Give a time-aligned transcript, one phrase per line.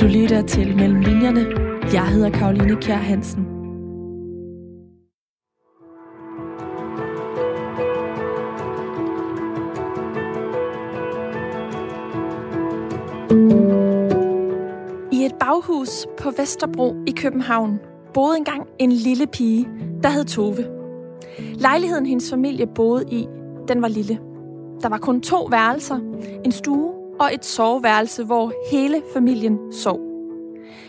[0.00, 1.46] Du lytter til Mellem Linjerne.
[1.92, 3.42] Jeg hedder Karoline Kjær Hansen.
[15.12, 17.78] I et baghus på Vesterbro i København
[18.14, 19.68] boede engang en lille pige,
[20.02, 20.66] der hed Tove.
[21.38, 23.26] Lejligheden hendes familie boede i,
[23.68, 24.18] den var lille.
[24.82, 25.98] Der var kun to værelser,
[26.44, 30.00] en stue og et soveværelse, hvor hele familien sov.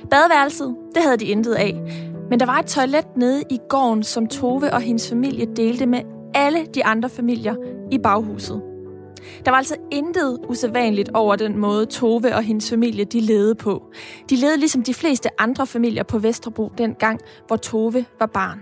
[0.09, 1.81] Badeværelset, det havde de intet af,
[2.29, 6.01] men der var et toilet nede i gården, som Tove og hendes familie delte med
[6.33, 7.55] alle de andre familier
[7.91, 8.61] i baghuset.
[9.45, 13.83] Der var altså intet usædvanligt over den måde, Tove og hendes familie de levede på.
[14.29, 18.59] De levede ligesom de fleste andre familier på Vesterbro dengang, hvor Tove var barn.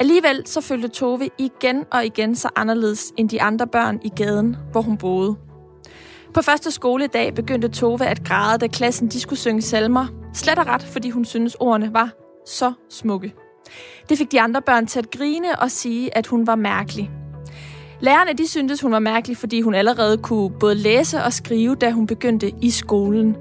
[0.00, 4.56] Alligevel så følte Tove igen og igen så anderledes end de andre børn i gaden,
[4.72, 5.36] hvor hun boede.
[6.34, 10.06] På første skoledag begyndte Tove at græde, da klassen de skulle synge salmer.
[10.34, 12.10] Slet og ret, fordi hun synes ordene var
[12.46, 13.34] så smukke.
[14.08, 17.10] Det fik de andre børn til at grine og sige, at hun var mærkelig.
[18.00, 21.90] Lærerne de syntes, hun var mærkelig, fordi hun allerede kunne både læse og skrive, da
[21.90, 23.36] hun begyndte i skolen.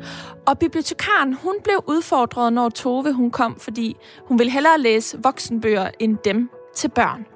[0.47, 5.89] Og bibliotekaren hun blev udfordret, når Tove hun kom, fordi hun ville hellere læse voksenbøger
[5.99, 7.30] end dem til børn.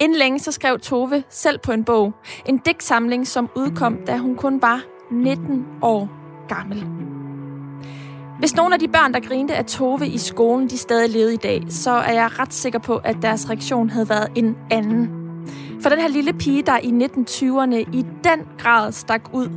[0.00, 2.12] Inden længe så skrev Tove selv på en bog.
[2.46, 6.08] En digtsamling, som udkom, da hun kun var 19 år
[6.48, 6.86] gammel.
[8.38, 11.36] Hvis nogle af de børn, der grinte af Tove i skolen, de stadig levede i
[11.36, 15.10] dag, så er jeg ret sikker på, at deres reaktion havde været en anden.
[15.80, 19.48] For den her lille pige, der i 1920'erne i den grad stak ud,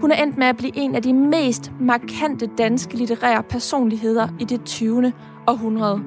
[0.00, 4.44] hun er endt med at blive en af de mest markante danske litterære personligheder i
[4.44, 5.12] det 20.
[5.46, 6.02] århundrede.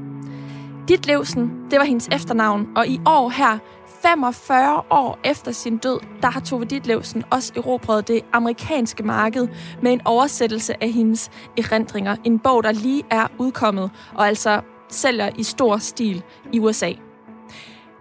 [0.88, 3.60] Dit Levsen, det var hendes efternavn, og i år her,
[4.04, 9.48] 45 år efter sin død, der har Tove Ditlevsen også erobret det amerikanske marked
[9.82, 12.16] med en oversættelse af hendes erindringer.
[12.24, 16.92] En bog, der lige er udkommet, og altså sælger i stor stil i USA.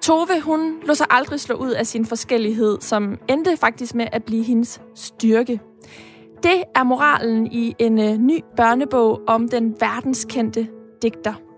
[0.02, 4.24] Tove, hun lå sig aldrig slå ud af sin forskellighed, som endte faktisk med at
[4.24, 5.60] blive hendes styrke.
[6.42, 10.68] Det er moralen i en øh, ny børnebog om den verdenskendte
[11.02, 11.51] digter.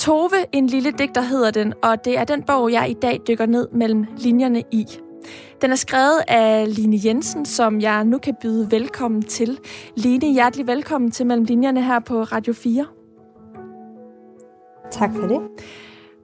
[0.00, 3.46] Tove, en lille digter hedder den, og det er den bog, jeg i dag dykker
[3.46, 4.86] ned mellem linjerne i.
[5.62, 9.58] Den er skrevet af Line Jensen, som jeg nu kan byde velkommen til.
[9.96, 12.86] Line, hjertelig velkommen til Mellem Linjerne her på Radio 4.
[14.90, 15.40] Tak for det.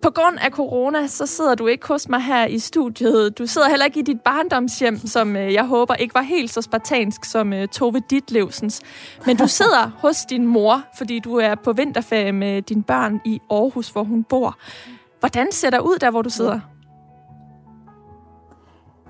[0.02, 3.38] På grund af corona, så sidder du ikke hos mig her i studiet.
[3.38, 6.62] Du sidder heller ikke i dit barndomshjem, som øh, jeg håber ikke var helt så
[6.62, 8.80] spartansk som uh, Tove Ditlevsens.
[9.26, 13.40] Men du sidder hos din mor, fordi du er på vinterferie med dine børn i
[13.50, 14.58] Aarhus, hvor hun bor.
[15.20, 16.60] Hvordan ser der ud der, hvor du sidder?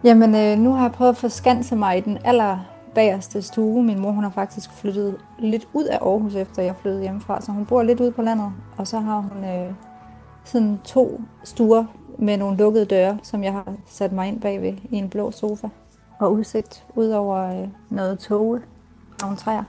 [0.05, 2.59] Jamen, øh, nu har jeg prøvet at få skanse mig i den aller
[2.95, 3.83] bagerste stue.
[3.83, 7.53] Min mor hun har faktisk flyttet lidt ud af Aarhus, efter jeg flyttede hjemmefra, så
[7.53, 8.53] hun bor lidt ude på landet.
[8.77, 9.73] Og så har hun øh,
[10.49, 11.85] sådan to stuer
[12.19, 15.69] med nogle lukkede døre, som jeg har sat mig ind bagved i en blå sofa.
[16.21, 18.57] Og udsigt ud over øh, noget toge
[19.13, 19.65] og nogle træer.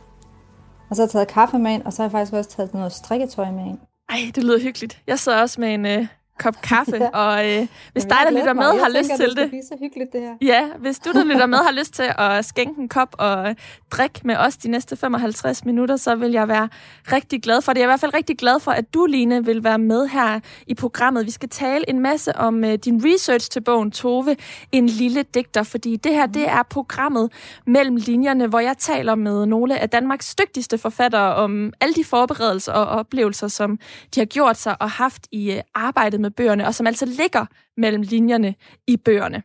[0.90, 2.74] Og så har jeg taget kaffe med ind, og så har jeg faktisk også taget
[2.74, 3.80] noget strikketøj med ind.
[4.10, 5.02] Ej, det lyder hyggeligt.
[5.08, 6.08] Jeg sidder også med en, øh,
[6.38, 7.10] kop kaffe, ja.
[7.10, 9.52] og øh, hvis Jamen, dig, der lytter med, har tænker, lyst til det...
[9.52, 10.34] det så hyggeligt, det her.
[10.42, 13.56] Ja, hvis du, der lytter med, har lyst til at skænke en kop og
[13.92, 16.70] drikke med os de næste 55 minutter, så vil jeg være
[17.12, 17.80] rigtig glad for det.
[17.80, 20.40] Jeg er i hvert fald rigtig glad for, at du, Line, vil være med her
[20.68, 21.26] i programmet.
[21.26, 24.36] Vi skal tale en masse om uh, din research til bogen Tove,
[24.72, 27.32] en lille digter, fordi det her, det er programmet
[27.66, 32.72] mellem linjerne, hvor jeg taler med nogle af Danmarks dygtigste forfattere om alle de forberedelser
[32.74, 33.80] og oplevelser, som
[34.16, 37.06] de har gjort sig og haft i uh, arbejdet med med bøgerne, og som altså
[37.06, 37.46] ligger
[37.78, 38.56] mellem linjerne
[38.88, 39.44] i bøgerne.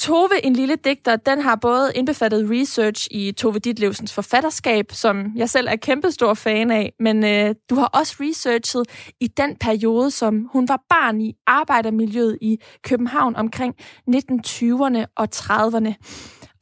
[0.00, 5.50] Tove, en lille digter, den har både indbefattet research i Tove Ditlevsens forfatterskab, som jeg
[5.50, 10.48] selv er kæmpestor fan af, men øh, du har også researchet i den periode, som
[10.52, 13.74] hun var barn i arbejdermiljøet i København omkring
[14.10, 15.94] 1920'erne og 30'erne.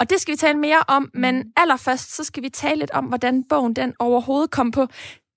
[0.01, 3.05] Og det skal vi tale mere om, men allerførst så skal vi tale lidt om,
[3.05, 4.87] hvordan bogen den overhovedet kom på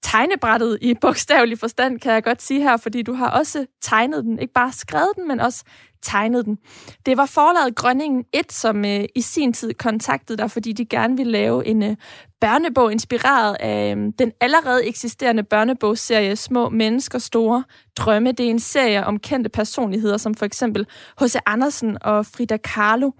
[0.03, 4.39] tegnebrættet i bogstavelig forstand, kan jeg godt sige her, fordi du har også tegnet den.
[4.39, 5.63] Ikke bare skrevet den, men også
[6.01, 6.57] tegnet den.
[7.05, 11.17] Det var forlaget Grønningen 1, som øh, i sin tid kontaktede dig, fordi de gerne
[11.17, 11.95] ville lave en øh,
[12.41, 17.63] børnebog inspireret af øh, den allerede eksisterende børnebogsserie Små Mennesker Store
[17.97, 18.31] Drømme.
[18.31, 20.87] Det er en serie om kendte personligheder, som for eksempel
[21.21, 21.35] H.C.
[21.45, 23.11] Andersen og Frida Kahlo.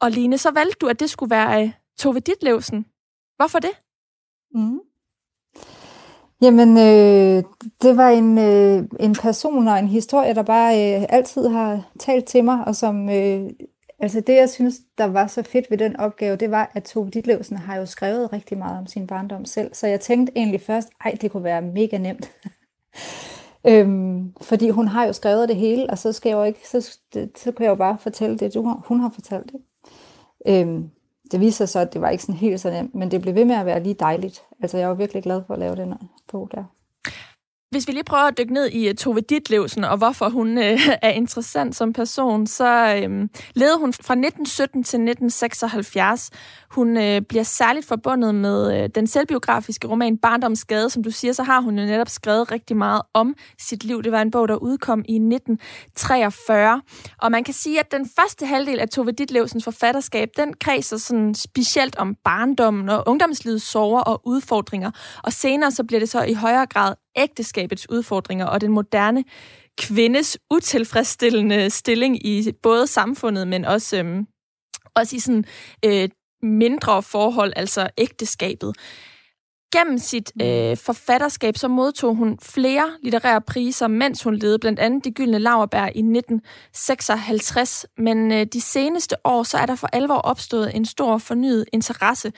[0.00, 2.86] Og Line, så valgte du, at det skulle være øh, Tove Ditlevsen.
[3.36, 3.70] Hvorfor det?
[4.54, 4.80] Mm.
[6.42, 7.42] Jamen, øh,
[7.82, 12.24] det var en, øh, en person og en historie, der bare øh, altid har talt
[12.24, 13.50] til mig, og som øh,
[13.98, 17.10] Altså det, jeg synes, der var så fedt ved den opgave, det var, at Tove
[17.10, 19.74] Ditlevsen har jo skrevet rigtig meget om sin barndom selv.
[19.74, 22.30] Så jeg tænkte egentlig først, ej, det kunne være mega nemt.
[23.68, 26.98] øhm, fordi hun har jo skrevet det hele, og så, skal jeg jo ikke, så,
[27.14, 29.60] det, så kan jeg jo bare fortælle det, du har, hun har fortalt det.
[30.48, 30.90] Øhm,
[31.32, 33.34] det viser sig så, at det var ikke sådan helt så nemt, men det blev
[33.34, 34.42] ved med at være lige dejligt.
[34.62, 35.92] Altså jeg var virkelig glad for at lave den
[36.34, 36.68] bog der.
[37.74, 40.80] Hvis vi lige prøver at dykke ned i øh, Tove Ditlevsen, og hvorfor hun øh,
[41.02, 46.30] er interessant som person, så øh, levede hun fra 1917 til 1976.
[46.70, 50.90] Hun øh, bliver særligt forbundet med øh, den selvbiografiske roman Barndomsgade.
[50.90, 54.02] Som du siger, så har hun jo netop skrevet rigtig meget om sit liv.
[54.02, 56.82] Det var en bog, der udkom i 1943.
[57.18, 61.34] Og man kan sige, at den første halvdel af Tove Ditlevsens forfatterskab, den kredser sådan
[61.34, 64.90] specielt om barndommen og ungdomslivets sorger og udfordringer.
[65.22, 69.24] Og senere så bliver det så i højere grad ægteskabets udfordringer og den moderne
[69.78, 74.26] kvindes utilfredsstillende stilling i både samfundet, men også, øhm,
[74.94, 75.44] også i sådan
[75.84, 76.08] øh,
[76.42, 78.74] mindre forhold, altså ægteskabet.
[79.72, 80.44] Gennem sit mm.
[80.44, 85.38] øh, forfatterskab så modtog hun flere litterære priser, mens hun levede blandt andet De Gyldne
[85.38, 87.86] Laverbær i 1956.
[87.98, 92.32] Men øh, de seneste år så er der for alvor opstået en stor fornyet interesse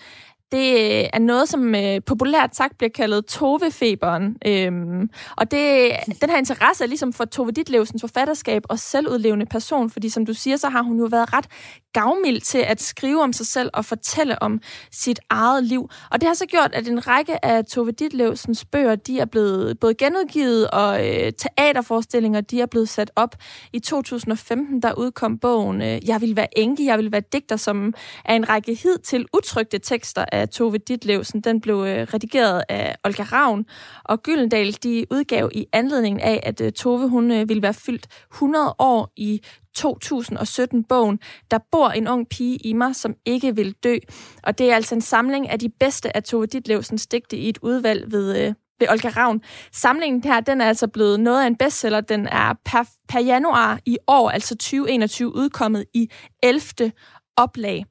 [0.53, 4.37] det er noget, som øh, populært sagt bliver kaldet Tove-feberen.
[4.47, 9.91] Øhm, og det, den her interesse er ligesom for Tove Ditlevsens forfatterskab og selvudlevende person,
[9.91, 11.47] fordi som du siger, så har hun jo været ret
[11.93, 14.61] gavmild til at skrive om sig selv og fortælle om
[14.93, 15.89] sit eget liv.
[16.11, 19.81] Og det har så gjort, at en række af Tove Ditlevsens bøger, de er blevet
[19.81, 23.35] både genudgivet, og øh, teaterforestillinger, de er blevet sat op.
[23.73, 27.95] I 2015, der udkom bogen øh, Jeg vil være enke, jeg vil være digter, som
[28.25, 31.41] er en række hid til utrygte tekster af Tove Ditlevsen.
[31.41, 33.65] Den blev øh, redigeret af Olga Ravn,
[34.05, 38.07] og Gyldendal, de udgav i anledning af, at øh, Tove, hun øh, ville være fyldt
[38.33, 39.41] 100 år i
[39.79, 41.19] 2017-bogen,
[41.51, 43.97] Der bor en ung pige i mig, som ikke vil dø.
[44.43, 47.59] Og det er altså en samling af de bedste af Tove Ditlevsens digte i et
[47.63, 49.41] udvalg ved, øh, ved Olga Ravn.
[49.73, 52.01] Samlingen her, den er altså blevet noget af en bestseller.
[52.01, 56.11] Den er per, per januar i år, altså 2021, udkommet i
[56.43, 56.93] 11.
[57.37, 57.85] oplag.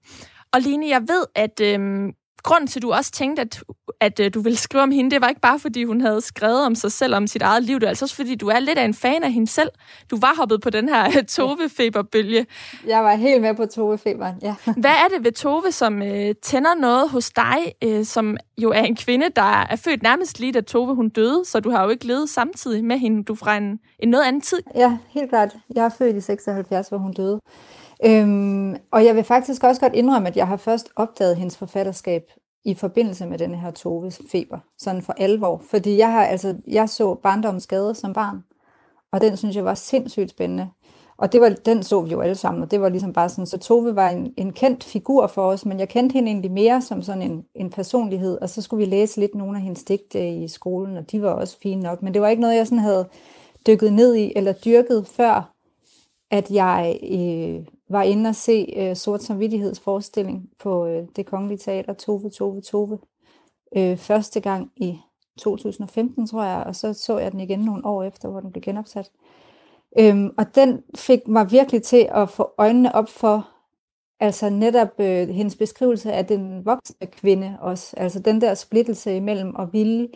[0.54, 2.12] Og Line, jeg ved, at øhm,
[2.46, 3.64] grunden til, at du også tænkte, at,
[4.02, 6.66] at uh, du ville skrive om hende, det var ikke bare, fordi hun havde skrevet
[6.66, 7.80] om sig selv, om sit eget liv.
[7.80, 9.70] Det er altså også, fordi du er lidt af en fan af hende selv.
[10.12, 12.46] Du var hoppet på den her Tove-feberbølge.
[12.88, 14.56] Jeg var helt med på Tove-feberen, ja.
[14.84, 18.82] Hvad er det ved Tove, som uh, tænder noget hos dig, uh, som jo er
[18.82, 21.90] en kvinde, der er født nærmest lige da Tove hun døde, så du har jo
[21.90, 23.24] ikke levet samtidig med hende.
[23.24, 24.60] Du fra en, en noget anden tid.
[24.76, 25.56] Ja, helt klart.
[25.76, 27.40] Jeg er født i 76, hvor hun døde.
[28.06, 32.32] Øhm, og jeg vil faktisk også godt indrømme, at jeg har først opdaget hendes forfatterskab
[32.66, 35.62] i forbindelse med denne her Toves feber, sådan for alvor.
[35.70, 38.44] Fordi jeg har altså, jeg så barndommens Gade som barn,
[39.12, 40.70] og den synes jeg var sindssygt spændende.
[41.18, 43.46] Og det var, den så vi jo alle sammen, og det var ligesom bare sådan,
[43.46, 46.82] så Tove var en, en kendt figur for os, men jeg kendte hende egentlig mere
[46.82, 50.30] som sådan en, en personlighed, og så skulle vi læse lidt nogle af hendes digte
[50.30, 52.80] i skolen, og de var også fine nok, men det var ikke noget, jeg sådan
[52.80, 53.10] havde
[53.68, 55.54] dykket ned i eller dyrket før,
[56.32, 61.94] at jeg øh, var inde og se øh, Sort Samvittighedsforestilling på øh, det kongelige teater
[61.94, 63.00] Tove, Tove, Tove.
[63.78, 65.00] Øh, første gang i
[65.40, 68.62] 2015, tror jeg, og så så jeg den igen nogle år efter, hvor den blev
[68.62, 69.12] genopsat.
[70.00, 73.50] Øhm, og den fik mig virkelig til at få øjnene op for,
[74.20, 77.94] altså netop øh, hendes beskrivelse af den voksne kvinde også.
[77.98, 80.10] Altså den der splittelse imellem at ville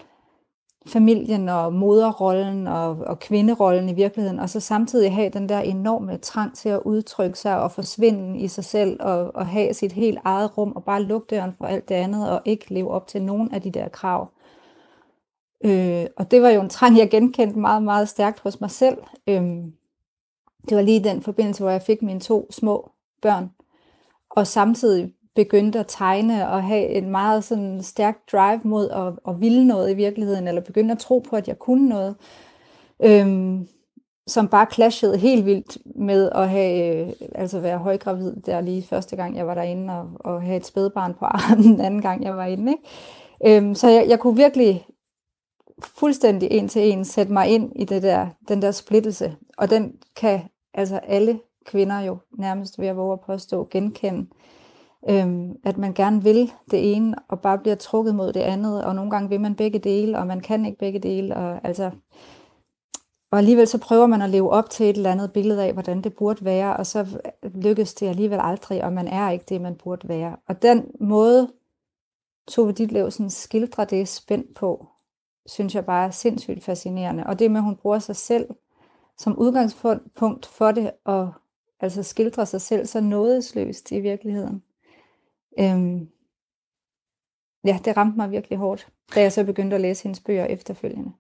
[0.88, 6.18] familien og moderrollen og, og kvinderollen i virkeligheden, og så samtidig have den der enorme
[6.18, 10.20] trang til at udtrykke sig og forsvinde i sig selv og, og have sit helt
[10.24, 13.22] eget rum og bare lukke døren for alt det andet og ikke leve op til
[13.22, 14.32] nogen af de der krav.
[15.66, 18.98] Øh, og det var jo en trang, jeg genkendte meget, meget stærkt hos mig selv.
[19.28, 19.44] Øh,
[20.70, 23.52] det var lige den forbindelse, hvor jeg fik mine to små børn,
[24.30, 29.42] og samtidig begyndte at tegne og have en meget sådan stærk drive mod at, at
[29.42, 32.16] ville noget i virkeligheden, eller begyndte at tro på, at jeg kunne noget,
[33.04, 33.68] øhm,
[34.28, 39.16] som bare clashede helt vildt med at have, øh, altså være højgravid der lige første
[39.16, 42.38] gang, jeg var derinde, og, og have et spædbarn på armen den anden gang, jeg
[42.38, 42.72] var inde.
[42.72, 43.58] Ikke?
[43.58, 44.86] Øhm, så jeg, jeg kunne virkelig
[45.84, 49.94] fuldstændig en til en sætte mig ind i det der, den der splittelse, og den
[50.16, 50.42] kan
[50.74, 54.28] altså alle kvinder jo nærmest ved at våge at påstå genkende.
[55.10, 58.96] Øhm, at man gerne vil det ene, og bare bliver trukket mod det andet, og
[58.96, 61.92] nogle gange vil man begge dele, og man kan ikke begge dele, og altså...
[63.32, 66.02] Og alligevel så prøver man at leve op til et eller andet billede af, hvordan
[66.02, 67.06] det burde være, og så
[67.44, 70.36] lykkes det alligevel aldrig, og man er ikke det, man burde være.
[70.48, 71.52] Og den måde,
[72.48, 74.88] Tove Ditlevsen skildrer det spændt på,
[75.46, 77.26] synes jeg bare er sindssygt fascinerende.
[77.26, 78.48] Og det med, at hun bruger sig selv
[79.18, 81.34] som udgangspunkt for det, og
[81.80, 84.64] altså skildrer sig selv så nådesløst i virkeligheden.
[85.60, 86.10] Øhm,
[87.66, 91.12] ja, det ramte mig virkelig hårdt, da jeg så begyndte at læse hendes bøger efterfølgende.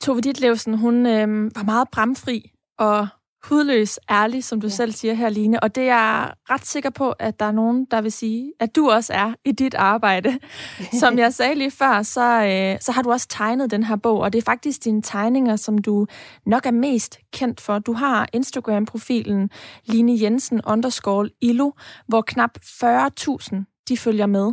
[0.00, 3.08] Tove Ditlevsen, hun øh, var meget bramfri og
[3.44, 4.72] hudløs ærlig, som du ja.
[4.72, 5.62] selv siger her, Line.
[5.62, 8.76] Og det er jeg ret sikker på, at der er nogen, der vil sige, at
[8.76, 10.38] du også er i dit arbejde.
[11.00, 14.18] Som jeg sagde lige før, så, øh, så har du også tegnet den her bog,
[14.18, 16.06] og det er faktisk dine tegninger, som du
[16.46, 17.78] nok er mest kendt for.
[17.78, 19.50] Du har Instagram-profilen
[19.84, 21.70] Line Jensen underscore Ilo,
[22.08, 24.52] hvor knap 40.000 de følger med.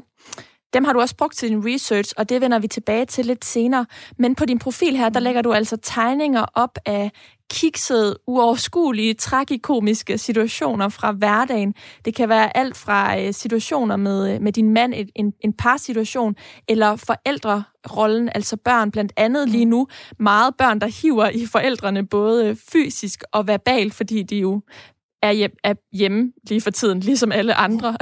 [0.74, 3.46] Dem har du også brugt til din research, og det vender vi tilbage til lidt
[3.46, 3.86] senere.
[4.18, 5.24] Men på din profil her, der mm.
[5.24, 7.12] lægger du altså tegninger op af
[7.50, 11.74] kiksede, uoverskuelige, tragikomiske situationer fra hverdagen.
[12.06, 16.36] Det kan være alt fra øh, situationer med, øh, med din mand, en, en parsituation,
[16.68, 19.88] eller forældrerollen, altså børn blandt andet lige nu.
[20.20, 24.62] Meget børn, der hiver i forældrene, både fysisk og verbalt, fordi de jo
[25.22, 27.98] er, hjem, er hjemme lige for tiden, ligesom alle andre.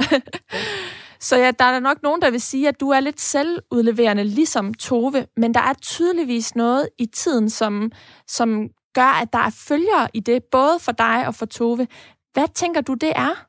[1.20, 4.74] Så ja, der er nok nogen, der vil sige, at du er lidt selvudleverende, ligesom
[4.74, 7.92] Tove, men der er tydeligvis noget i tiden, som,
[8.26, 8.68] som
[9.00, 11.86] gør, at der er følgere i det, både for dig og for Tove.
[12.32, 13.46] Hvad tænker du, det er?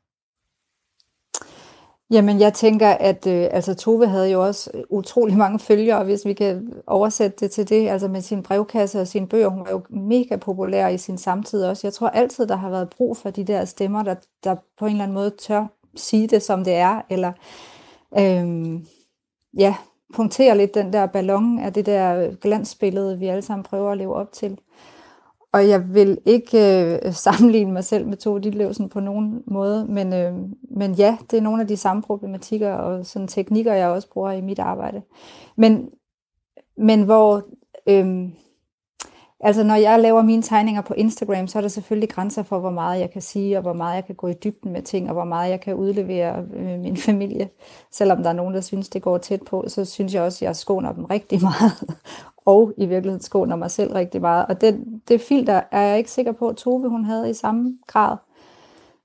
[2.12, 6.26] Jamen, jeg tænker, at øh, altså, Tove havde jo også øh, utrolig mange følgere, hvis
[6.26, 9.48] vi kan oversætte det til det, altså med sin brevkasse og sine bøger.
[9.48, 11.88] Hun var jo mega populær i sin samtid også.
[11.88, 14.92] Jeg tror altid, der har været brug for de der stemmer, der, der på en
[14.92, 17.32] eller anden måde tør sige det, som det er, eller
[18.20, 18.80] øh,
[19.58, 19.76] ja,
[20.16, 24.16] punktere lidt den der ballon af det der glansbillede, vi alle sammen prøver at leve
[24.16, 24.58] op til.
[25.54, 26.58] Og jeg vil ikke
[27.06, 30.34] øh, sammenligne mig selv med Tove Ditlevsen på nogen måde, men, øh,
[30.72, 34.32] men ja, det er nogle af de samme problematikker og sådan teknikker, jeg også bruger
[34.32, 35.02] i mit arbejde.
[35.56, 35.90] Men,
[36.78, 37.44] men hvor
[37.90, 38.30] øh,
[39.40, 42.70] Altså, når jeg laver mine tegninger på Instagram, så er der selvfølgelig grænser for, hvor
[42.70, 45.14] meget jeg kan sige, og hvor meget jeg kan gå i dybden med ting, og
[45.14, 47.50] hvor meget jeg kan udlevere øh, min familie.
[47.92, 50.48] Selvom der er nogen, der synes, det går tæt på, så synes jeg også, at
[50.48, 51.98] jeg skåner dem rigtig meget
[52.48, 54.46] og i virkeligheden skåner mig selv rigtig meget.
[54.46, 57.78] Og det, det filter er jeg ikke sikker på, at Tove hun havde i samme
[57.88, 58.18] grad.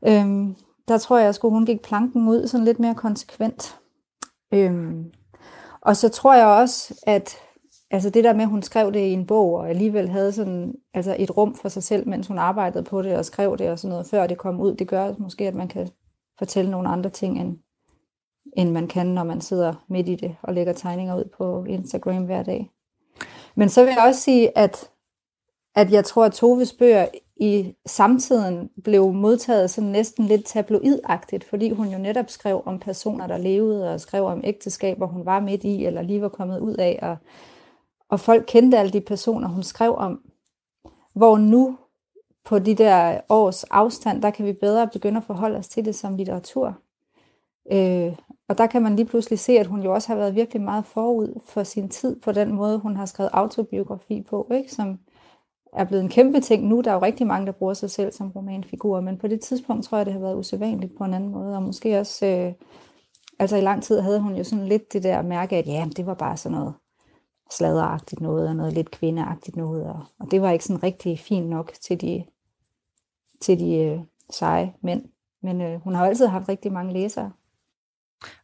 [0.06, 0.56] Øhm,
[0.88, 3.78] der tror jeg, at hun gik planken ud sådan lidt mere konsekvent.
[4.54, 5.12] Øhm,
[5.80, 7.36] og så tror jeg også, at
[7.90, 10.74] altså det der med, at hun skrev det i en bog, og alligevel havde sådan,
[10.94, 13.78] altså et rum for sig selv, mens hun arbejdede på det og skrev det og
[13.78, 15.88] sådan noget, før det kom ud, det gør måske, at man kan
[16.38, 17.56] fortælle nogle andre ting, end,
[18.56, 22.24] end man kan, når man sidder midt i det og lægger tegninger ud på Instagram
[22.24, 22.71] hver dag.
[23.54, 24.90] Men så vil jeg også sige, at,
[25.74, 27.06] at jeg tror, at Toves bøger
[27.36, 33.26] i samtiden blev modtaget sådan næsten lidt tabloidagtigt, fordi hun jo netop skrev om personer,
[33.26, 36.74] der levede, og skrev om ægteskaber, hun var midt i, eller lige var kommet ud
[36.74, 37.16] af, og
[38.12, 40.20] og folk kendte alle de personer, hun skrev om.
[41.14, 41.78] Hvor nu,
[42.44, 45.94] på de der års afstand, der kan vi bedre begynde at forholde os til det
[45.94, 46.78] som litteratur.
[47.72, 48.16] Øh,
[48.48, 50.86] og der kan man lige pludselig se, at hun jo også har været virkelig meget
[50.86, 54.72] forud for sin tid på den måde, hun har skrevet autobiografi på, ikke?
[54.72, 54.98] som
[55.72, 56.80] er blevet en kæmpe ting nu.
[56.80, 59.84] Der er jo rigtig mange, der bruger sig selv som romanfigur, men på det tidspunkt
[59.84, 62.52] tror jeg, det har været usædvanligt på en anden måde, og måske også, øh,
[63.38, 66.06] altså i lang tid havde hun jo sådan lidt det der mærke, at ja, det
[66.06, 66.74] var bare sådan noget
[67.50, 71.48] sladderagtigt noget, og noget lidt kvindeagtigt noget, og, og det var ikke sådan rigtig fint
[71.48, 72.24] nok til de,
[73.40, 74.00] til de øh,
[74.30, 75.04] seje mænd.
[75.42, 77.32] Men øh, hun har altid haft rigtig mange læsere.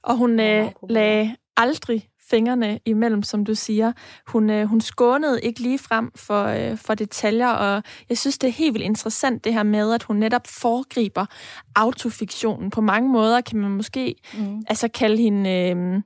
[0.02, 3.92] Og hun øh, lagde aldrig fingrene imellem, som du siger.
[4.26, 8.48] Hun, øh, hun skånede ikke lige frem for, øh, for detaljer, og jeg synes, det
[8.48, 11.26] er helt vildt interessant det her med, at hun netop foregriber
[11.76, 12.70] autofiktionen.
[12.70, 14.62] På mange måder kan man måske mm.
[14.68, 15.50] altså kalde hende...
[15.50, 16.02] Øh,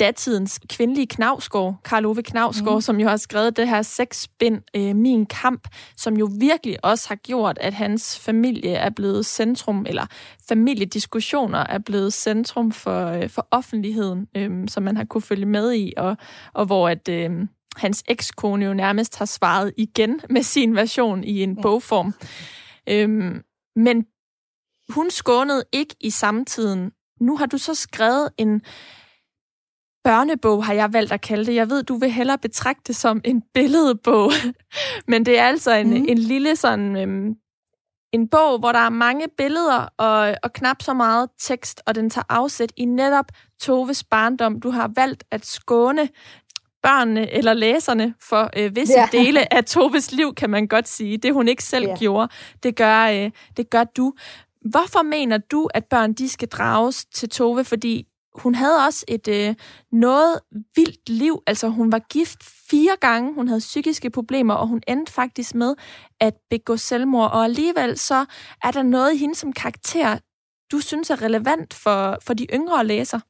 [0.00, 2.80] datidens kvindelige Knavsgaard, Karl Ove Knavsgaard, mm.
[2.80, 7.14] som jo har skrevet det her sexbind, øh, Min Kamp, som jo virkelig også har
[7.16, 10.06] gjort, at hans familie er blevet centrum, eller
[10.48, 15.74] familiediskussioner er blevet centrum for, øh, for offentligheden, øh, som man har kunne følge med
[15.74, 16.16] i, og,
[16.52, 17.30] og hvor at øh,
[17.76, 21.62] hans ekskone jo nærmest har svaret igen med sin version i en ja.
[21.62, 22.14] bogform.
[22.88, 23.40] Øh,
[23.76, 24.06] men
[24.88, 26.92] hun skånede ikke i samtiden.
[27.20, 28.62] Nu har du så skrevet en
[30.08, 31.54] børnebog, har jeg valgt at kalde det.
[31.54, 34.32] Jeg ved, du vil hellere betragte det som en billedbog.
[35.10, 36.06] Men det er altså en, mm.
[36.08, 36.96] en lille sådan...
[36.96, 37.34] Øhm,
[38.12, 42.10] en bog, hvor der er mange billeder og, og knap så meget tekst, og den
[42.10, 43.24] tager afsæt i netop
[43.60, 44.60] Toves barndom.
[44.60, 46.08] Du har valgt at skåne
[46.82, 49.08] børnene eller læserne for øh, visse ja.
[49.18, 51.16] dele af Toves liv, kan man godt sige.
[51.16, 51.96] Det hun ikke selv ja.
[51.96, 52.28] gjorde,
[52.62, 54.12] det gør, øh, det gør du.
[54.70, 57.64] Hvorfor mener du, at børn de skal drages til Tove?
[57.64, 59.54] Fordi hun havde også et øh,
[59.92, 60.40] noget
[60.76, 61.42] vildt liv.
[61.46, 62.38] Altså, hun var gift
[62.70, 65.74] fire gange, hun havde psykiske problemer, og hun endte faktisk med
[66.20, 67.30] at begå selvmord.
[67.30, 68.24] Og alligevel så
[68.64, 70.18] er der noget i hende som karakter,
[70.72, 73.20] du synes er relevant for, for de yngre læsere.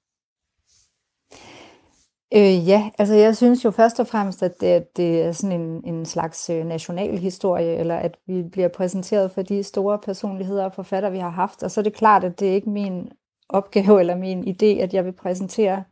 [2.35, 5.95] Øh, ja, altså jeg synes jo først og fremmest, at det, det er sådan en,
[5.95, 10.75] en slags øh, national historie, eller at vi bliver præsenteret for de store personligheder og
[10.75, 11.63] forfatter, vi har haft.
[11.63, 13.09] Og så er det klart, at det er ikke min
[13.49, 15.85] opgave eller min idé, at jeg vil præsentere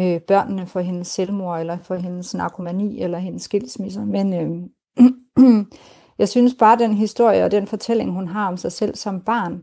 [0.00, 4.04] øh, børnene for hendes selvmord, eller for hendes narkomani, eller hendes skilsmisser.
[4.04, 4.68] Men øh,
[6.18, 9.20] jeg synes bare, at den historie og den fortælling, hun har om sig selv som
[9.20, 9.62] barn,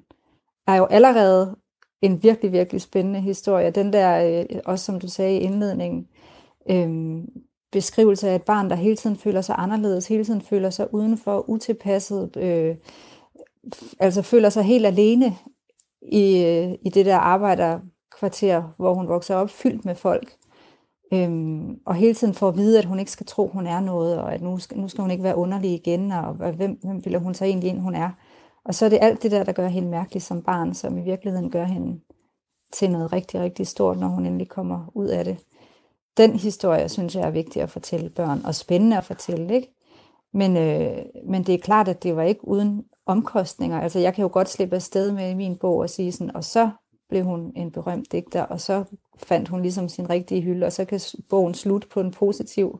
[0.68, 1.56] er jo allerede
[2.01, 3.72] en virkelig, virkelig spændende historie.
[3.72, 6.08] Den der, øh, også som du sagde i indledningen,
[6.70, 7.24] øh,
[7.72, 11.50] beskrivelse af et barn, der hele tiden føler sig anderledes, hele tiden føler sig udenfor,
[11.50, 12.75] utilpasset, øh,
[14.00, 15.36] altså føler sig helt alene
[16.12, 16.43] i,
[16.81, 20.36] i det der arbejderkvarter, hvor hun vokser op, fyldt med folk.
[21.13, 24.19] Øhm, og hele tiden får at vide, at hun ikke skal tro, hun er noget,
[24.19, 27.19] og at nu skal, nu skal hun ikke være underlig igen, og hvem, hvem vil
[27.19, 28.10] hun så egentlig ind, hun er.
[28.65, 31.01] Og så er det alt det der, der gør hende mærkelig som barn, som i
[31.01, 32.00] virkeligheden gør hende
[32.74, 35.38] til noget rigtig, rigtig stort, når hun endelig kommer ud af det.
[36.17, 39.74] Den historie, synes jeg er vigtig at fortælle børn, og spændende at fortælle, ikke?
[40.33, 43.79] Men, øh, men det er klart, at det var ikke uden omkostninger.
[43.79, 46.43] Altså jeg kan jo godt slippe afsted med i min bog og sige sådan, og
[46.43, 46.69] så
[47.10, 48.83] blev hun en berømt digter, og så
[49.17, 52.79] fandt hun ligesom sin rigtige hylde, og så kan bogen slutte på en positiv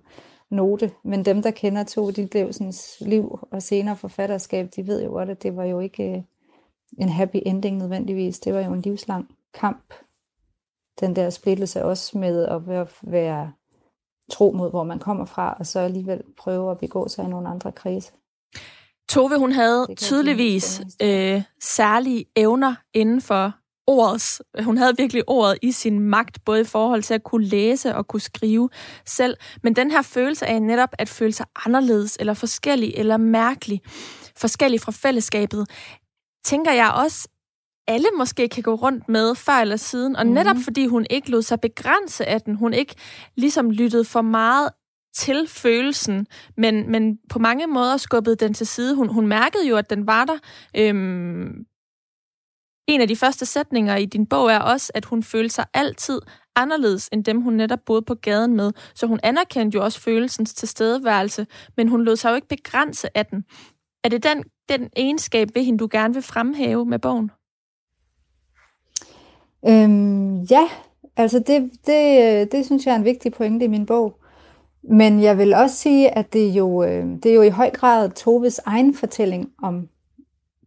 [0.50, 0.92] note.
[1.04, 5.44] Men dem, der kender to Ditlevsens liv og senere forfatterskab, de ved jo godt, at
[5.44, 6.24] det var jo ikke øh,
[6.98, 8.40] en happy ending nødvendigvis.
[8.40, 9.94] Det var jo en livslang kamp.
[11.00, 13.52] Den der splittelse også med at være, være
[14.32, 17.50] tro mod, hvor man kommer fra, og så alligevel prøve at begå sig i nogle
[17.50, 18.12] andre kredse.
[19.10, 23.54] Tove, hun havde tydeligvis øh, særlige evner inden for
[23.88, 27.96] ordets, hun havde virkelig ordet i sin magt, både i forhold til at kunne læse
[27.96, 28.70] og kunne skrive
[29.06, 29.38] selv.
[29.64, 33.82] Men den her følelse af netop at føle sig anderledes, eller forskellig, eller mærkelig,
[34.38, 35.70] forskellig fra fællesskabet,
[36.46, 37.28] tænker jeg også,
[37.88, 40.62] alle måske kan gå rundt med før eller siden, og netop mm.
[40.62, 42.96] fordi hun ikke lod sig begrænse af den, hun ikke
[43.36, 44.70] ligesom lyttede for meget
[45.14, 48.96] til følelsen, men, men på mange måder skubbede den til side.
[48.96, 50.38] Hun, hun mærkede jo, at den var der.
[50.78, 51.66] Øhm,
[52.88, 56.22] en af de første sætninger i din bog er også, at hun følte sig altid
[56.56, 58.72] anderledes end dem, hun netop boede på gaden med.
[58.96, 61.48] Så hun anerkendte jo også følelsens tilstedeværelse,
[61.78, 63.46] men hun lod sig jo ikke begrænse af den.
[64.04, 67.32] Er det den, den egenskab ved hende, du gerne vil fremhæve med bogen?
[69.68, 70.68] Øhm, ja,
[71.18, 74.23] altså det, det, øh, det synes jeg er en vigtig pointe i min bog.
[74.90, 77.70] Men jeg vil også sige, at det er jo, øh, det er jo i høj
[77.70, 79.88] grad Toves egen fortælling om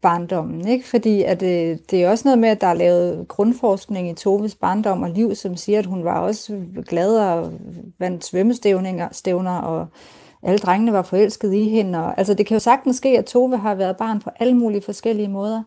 [0.03, 0.69] barndommen.
[0.69, 0.89] Ikke?
[0.89, 4.55] Fordi at, øh, det er også noget med, at der er lavet grundforskning i Toves
[4.55, 7.53] barndom og liv, som siger, at hun var også glad og
[7.99, 9.87] vandt svømmestævninger stævner, og
[10.43, 11.99] alle drengene var forelsket i hende.
[11.99, 14.83] Og, altså det kan jo sagtens ske, at Tove har været barn på alle mulige
[14.83, 15.63] forskellige måder.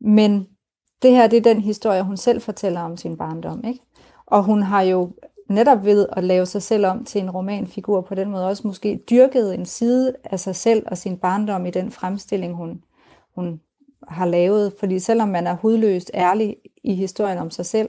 [0.00, 0.46] Men
[1.02, 3.64] det her, det er den historie, hun selv fortæller om sin barndom.
[3.66, 3.80] Ikke?
[4.26, 5.10] Og hun har jo
[5.48, 9.00] netop ved at lave sig selv om til en romanfigur, på den måde også måske
[9.10, 12.82] dyrkede en side af sig selv og sin barndom i den fremstilling, hun,
[13.34, 13.60] hun
[14.08, 14.72] har lavet.
[14.78, 17.88] Fordi selvom man er hudløst ærlig i historien om sig selv,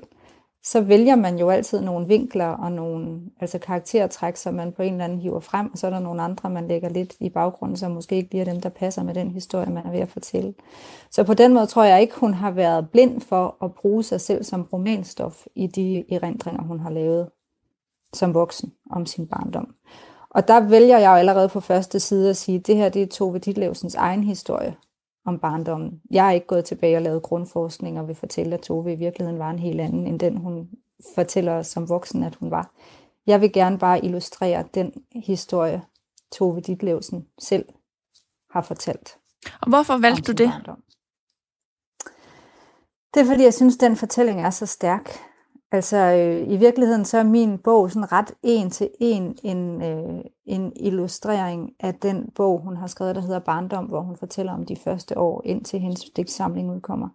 [0.64, 4.94] så vælger man jo altid nogle vinkler og nogle altså karaktertræk, som man på en
[4.94, 7.78] eller anden hiver frem, og så er der nogle andre, man lægger lidt i baggrunden,
[7.78, 10.54] som måske ikke bliver dem, der passer med den historie, man er ved at fortælle.
[11.12, 14.22] Så på den måde tror jeg ikke, hun har været blind for at bruge sig
[14.22, 17.30] selv som romanstof i de erindringer, hun har lavet
[18.18, 19.76] som voksen om sin barndom.
[20.30, 23.02] Og der vælger jeg jo allerede på første side at sige, at det her det
[23.02, 24.76] er Tove Ditlevsens egen historie
[25.26, 26.02] om barndommen.
[26.12, 29.40] Jeg har ikke gået tilbage og lavet grundforskning og vil fortælle, at Tove i virkeligheden
[29.40, 30.70] var en helt anden, end den hun
[31.16, 32.72] fortæller os som voksen, at hun var.
[33.28, 35.82] Jeg vil gerne bare illustrere den historie,
[36.32, 37.66] Tove Ditlevsen selv
[38.50, 39.18] har fortalt.
[39.62, 40.50] Og hvorfor valgte du det?
[40.50, 40.84] Barndom.
[43.14, 45.20] Det er fordi, jeg synes, den fortælling er så stærk.
[45.72, 50.24] Altså øh, i virkeligheden så er min bog sådan ret en til en en, øh,
[50.46, 54.66] en illustrering af den bog, hun har skrevet, der hedder Barndom, hvor hun fortæller om
[54.66, 57.10] de første år, indtil hendes digtsamling udkommer.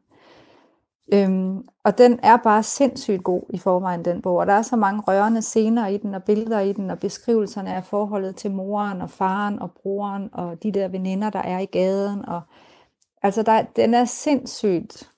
[1.15, 4.37] Øhm, og den er bare sindssygt god i forvejen, den bog.
[4.37, 7.75] Og der er så mange rørende scener i den, og billeder i den, og beskrivelserne
[7.75, 11.65] af forholdet til moren og faren og broren, og de der veninder, der er i
[11.65, 12.29] gaden.
[12.29, 12.41] Og,
[13.23, 15.11] altså, der, den er sindssygt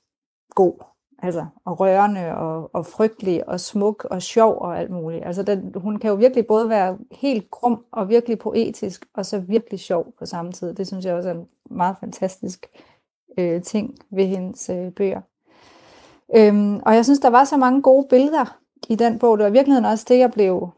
[0.51, 0.93] god
[1.24, 5.26] altså, og rørende og, og frygtelig og smuk og sjov og alt muligt.
[5.26, 9.38] Altså, den, hun kan jo virkelig både være helt grum og virkelig poetisk, og så
[9.38, 10.74] virkelig sjov på samme tid.
[10.74, 12.66] Det synes jeg også er en meget fantastisk
[13.38, 15.20] øh, ting ved hendes øh, bøger.
[16.37, 18.58] Øhm, og jeg synes, der var så mange gode billeder
[18.88, 19.38] i den bog.
[19.38, 20.68] Det var i virkeligheden også det, jeg blev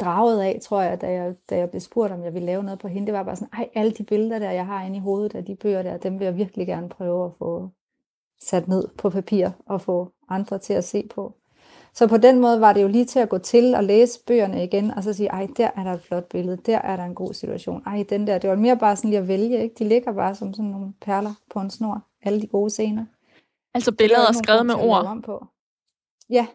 [0.00, 2.78] draget af, tror jeg, da jeg, da jeg blev spurgt, om jeg ville lave noget
[2.78, 3.06] på hende.
[3.06, 5.44] Det var bare sådan, ej, alle de billeder der, jeg har inde i hovedet af
[5.44, 7.70] de bøger der, dem vil jeg virkelig gerne prøve at få
[8.40, 11.34] sat ned på papir og få andre til at se på.
[11.94, 14.64] Så på den måde var det jo lige til at gå til og læse bøgerne
[14.64, 17.14] igen, og så sige, ej, der er der et flot billede, der er der en
[17.14, 19.74] god situation, ej, den der, det var mere bare sådan lige at vælge, ikke?
[19.78, 23.04] De ligger bare som sådan nogle perler på en snor, alle de gode scener.
[23.74, 25.22] Altså billeder skrevet med ord?
[25.24, 25.46] På.
[26.30, 26.46] Ja.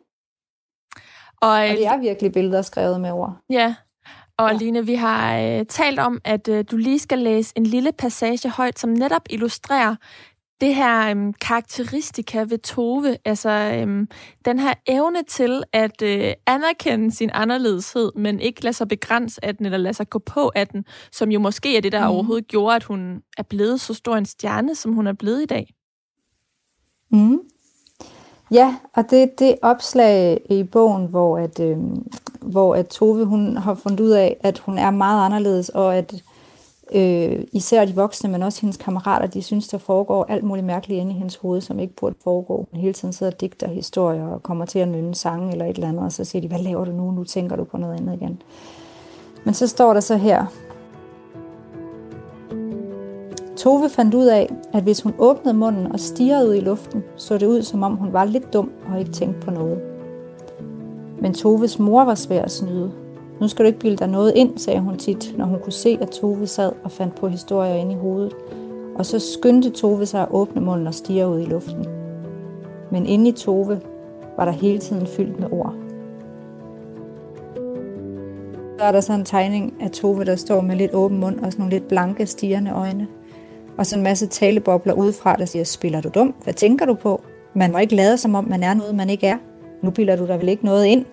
[1.41, 3.37] Og, og det er virkelig billeder skrevet med ord.
[3.49, 3.75] Ja,
[4.37, 4.57] og ja.
[4.57, 8.49] Line, vi har øh, talt om, at øh, du lige skal læse en lille passage
[8.49, 9.95] højt, som netop illustrerer
[10.63, 14.07] det her øhm, karakteristika ved Tove, altså øhm,
[14.45, 19.55] den her evne til at øh, anerkende sin anderledeshed, men ikke lade sig begrænse af
[19.55, 22.13] den, eller lade sig gå på af den, som jo måske er det, der mm.
[22.13, 25.45] overhovedet gjorde, at hun er blevet så stor en stjerne, som hun er blevet i
[25.45, 25.73] dag.
[27.11, 27.39] Mm.
[28.51, 31.77] Ja, og det er det opslag i bogen, hvor at, øh,
[32.41, 36.23] hvor at Tove hun har fundet ud af, at hun er meget anderledes, og at
[36.93, 41.01] øh, især de voksne, men også hendes kammerater, de synes, der foregår alt muligt mærkeligt
[41.01, 42.67] inde i hendes hoved, som ikke burde foregå.
[42.71, 45.75] Hun hele tiden sidder og digter historier og kommer til at nynne sange eller et
[45.75, 47.11] eller andet, og så siger de, hvad laver du nu?
[47.11, 48.41] Nu tænker du på noget andet igen.
[49.43, 50.45] Men så står der så her,
[53.57, 57.37] Tove fandt ud af, at hvis hun åbnede munden og stirrede ud i luften, så
[57.37, 59.81] det ud, som om hun var lidt dum og ikke tænkte på noget.
[61.21, 62.91] Men Toves mor var svær at snyde,
[63.43, 65.97] nu skal du ikke bilde dig noget ind, sagde hun tit, når hun kunne se,
[66.01, 68.33] at Tove sad og fandt på historier inde i hovedet.
[68.95, 71.85] Og så skyndte Tove sig at åbne munden og stige ud i luften.
[72.91, 73.81] Men inde i Tove
[74.37, 75.73] var der hele tiden fyldt med ord.
[78.79, 81.51] Så er der så en tegning af Tove, der står med lidt åben mund og
[81.51, 83.07] sådan nogle lidt blanke, stigende øjne.
[83.77, 86.35] Og så en masse talebobler udefra, der siger, spiller du dum?
[86.43, 87.21] Hvad tænker du på?
[87.53, 89.37] Man må ikke lade som om, man er noget, man ikke er.
[89.81, 91.05] Nu bilder du dig vel ikke noget ind?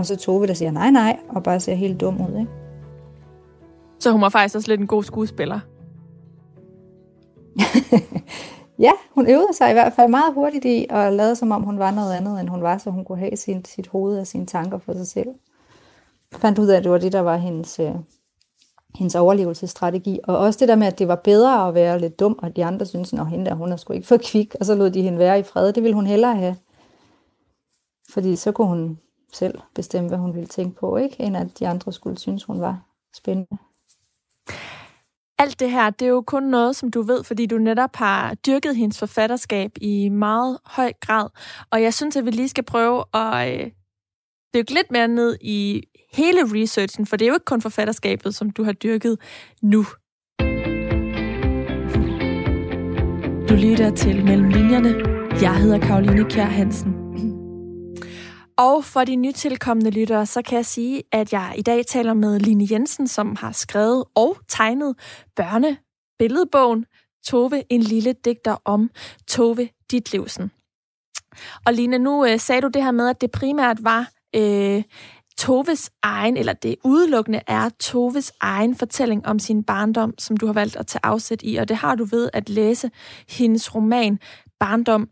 [0.00, 2.38] Og så Tove, der siger nej, nej, og bare ser helt dum ud.
[2.38, 2.50] Ikke?
[3.98, 5.60] Så hun var faktisk også lidt en god skuespiller.
[8.86, 11.78] ja, hun øvede sig i hvert fald meget hurtigt i at lade som om hun
[11.78, 14.46] var noget andet, end hun var, så hun kunne have sin, sit hoved og sine
[14.46, 15.28] tanker for sig selv.
[16.32, 17.94] Jeg fandt ud af, at det var det, der var hendes, øh,
[18.94, 20.18] hendes overlevelsesstrategi.
[20.24, 22.64] Og også det der med, at det var bedre at være lidt dum, og de
[22.64, 25.02] andre synes, at hende der, hun er sgu ikke for kvik, og så lod de
[25.02, 25.72] hende være i fred.
[25.72, 26.56] Det ville hun hellere have.
[28.10, 28.98] Fordi så kunne hun
[29.36, 31.20] selv bestemme, hvad hun ville tænke på, ikke?
[31.20, 32.82] end at de andre skulle synes, hun var
[33.14, 33.58] spændende.
[35.38, 38.34] Alt det her, det er jo kun noget, som du ved, fordi du netop har
[38.34, 41.28] dyrket hendes forfatterskab i meget høj grad.
[41.70, 43.70] Og jeg synes, at vi lige skal prøve at øh,
[44.54, 48.50] dykke lidt mere ned i hele researchen, for det er jo ikke kun forfatterskabet, som
[48.50, 49.18] du har dyrket
[49.62, 49.86] nu.
[53.48, 54.94] Du lytter til Mellem Linjerne.
[55.42, 56.99] Jeg hedder Karoline Kjær Hansen.
[58.60, 62.40] Og for de nytilkommende lyttere, så kan jeg sige, at jeg i dag taler med
[62.40, 64.96] Line Jensen, som har skrevet og tegnet
[65.36, 66.86] børnebilledbogen
[67.26, 68.90] Tove, en lille digter om
[69.28, 70.50] Tove Ditlevsen.
[71.66, 74.82] Og Line, nu øh, sagde du det her med, at det primært var øh,
[75.38, 80.52] Toves egen, eller det udelukkende er Toves egen fortælling om sin barndom, som du har
[80.52, 82.90] valgt at tage afsæt i, og det har du ved at læse
[83.28, 84.18] hendes roman
[84.60, 85.08] Barndom.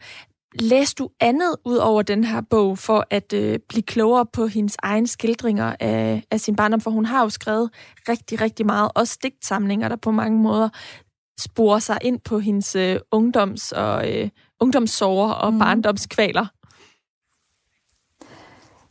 [0.55, 4.77] Læste du andet ud over den her bog for at øh, blive klogere på hendes
[4.83, 6.81] egne skildringer af, af sin barndom?
[6.81, 7.71] For hun har jo skrevet
[8.09, 10.69] rigtig, rigtig meget, også digtsamlinger, der på mange måder
[11.41, 14.29] sporer sig ind på hendes øh, ungdoms- og øh,
[14.61, 15.59] ungdomssorger og mm.
[15.59, 16.47] barndomskvaler.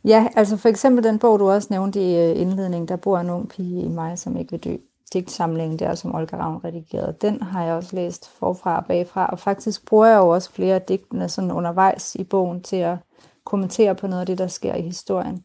[0.04, 3.30] Ja, altså for eksempel den bog, du også nævnte i øh, indledningen, der bor en
[3.30, 4.76] ung pige i mig, som ikke vil dø
[5.12, 9.38] digtsamling der, som Olga Ravn redigerede, den har jeg også læst forfra og bagfra, og
[9.38, 12.96] faktisk bruger jeg jo også flere af digtene sådan undervejs i bogen til at
[13.44, 15.44] kommentere på noget af det, der sker i historien.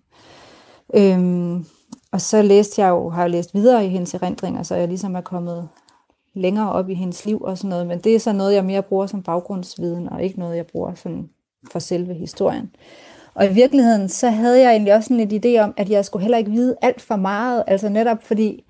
[0.95, 1.65] Øhm,
[2.11, 5.15] og så læste jeg jo, har jeg læst videre i hendes erindringer, så jeg ligesom
[5.15, 5.69] er kommet
[6.33, 8.81] længere op i hendes liv og sådan noget, men det er så noget, jeg mere
[8.81, 11.29] bruger som baggrundsviden, og ikke noget, jeg bruger sådan
[11.71, 12.75] for selve historien.
[13.33, 16.21] Og i virkeligheden, så havde jeg egentlig også sådan et idé om, at jeg skulle
[16.21, 18.63] heller ikke vide alt for meget, altså netop fordi,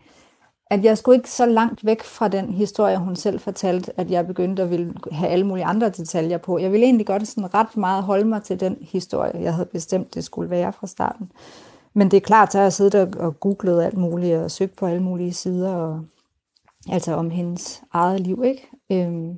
[0.74, 4.28] at jeg skulle ikke så langt væk fra den historie, hun selv fortalte, at jeg
[4.28, 6.58] begyndte at ville have alle mulige andre detaljer på.
[6.58, 10.16] Jeg ville egentlig godt sådan ret meget holde mig til den historie, jeg havde bestemt,
[10.16, 11.32] det skulle være fra starten.
[11.94, 14.86] Men det er klart, at jeg har siddet og googlet alt muligt og søgt på
[14.86, 16.06] alle mulige sider, og,
[16.90, 18.44] altså om hendes eget liv.
[18.46, 18.70] ikke.
[18.92, 19.38] Øhm,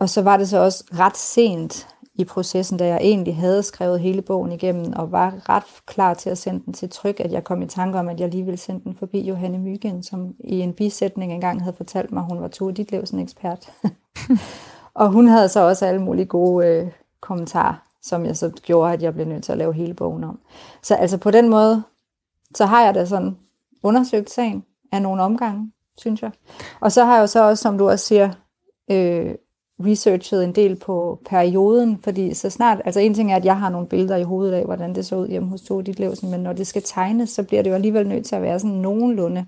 [0.00, 4.00] og så var det så også ret sent, i processen, da jeg egentlig havde skrevet
[4.00, 7.44] hele bogen igennem, og var ret klar til at sende den til tryk, at jeg
[7.44, 10.60] kom i tanke om, at jeg lige ville sende den forbi Johanne Mygen, som i
[10.60, 13.72] en bisætning engang havde fortalt mig, at hun var Tove Ditlevsen ekspert.
[14.94, 19.02] Og hun havde så også alle mulige gode øh, kommentarer, som jeg så gjorde, at
[19.02, 20.40] jeg blev nødt til at lave hele bogen om.
[20.82, 21.82] Så altså på den måde,
[22.54, 23.36] så har jeg da sådan
[23.82, 26.30] undersøgt sagen af nogle omgange, synes jeg.
[26.80, 28.30] Og så har jeg jo så også, som du også siger,
[28.90, 29.34] øh,
[29.80, 33.70] researchet en del på perioden, fordi så snart, altså en ting er, at jeg har
[33.70, 36.52] nogle billeder i hovedet af, hvordan det så ud hjemme hos Tove Ditlevsen, men når
[36.52, 39.46] det skal tegnes, så bliver det jo alligevel nødt til at være sådan nogenlunde,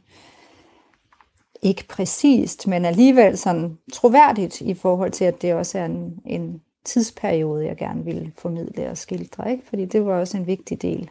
[1.63, 6.61] ikke præcist, men alligevel sådan troværdigt i forhold til, at det også er en, en
[6.85, 9.67] tidsperiode, jeg gerne ville formidle og skildre, ikke?
[9.67, 11.11] fordi det var også en vigtig del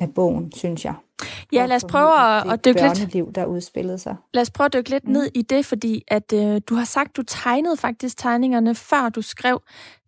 [0.00, 0.94] af bogen, synes jeg.
[1.52, 3.12] Ja, lad os prøve at, at dykke lidt...
[3.12, 4.16] liv, der udspillede sig.
[4.34, 5.12] Lad os prøve at dykke lidt mm.
[5.12, 9.22] ned i det, fordi at øh, du har sagt, du tegnede faktisk tegningerne, før du
[9.22, 9.62] skrev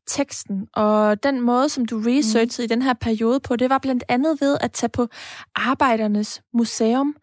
[0.07, 2.65] teksten, og den måde, som du researchede mm.
[2.65, 5.07] i den her periode på, det var blandt andet ved at tage på
[5.55, 7.17] Arbejdernes Museum.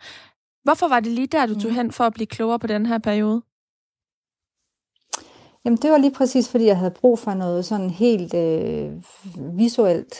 [0.63, 1.75] Hvorfor var det lige der, du tog mm.
[1.75, 3.41] hen for at blive klogere på den her periode?
[5.65, 8.91] Jamen, det var lige præcis, fordi jeg havde brug for noget sådan helt øh,
[9.57, 10.15] visuelt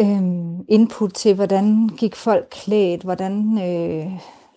[0.00, 0.22] øh,
[0.68, 4.12] input til, hvordan gik folk klædt, hvordan øh,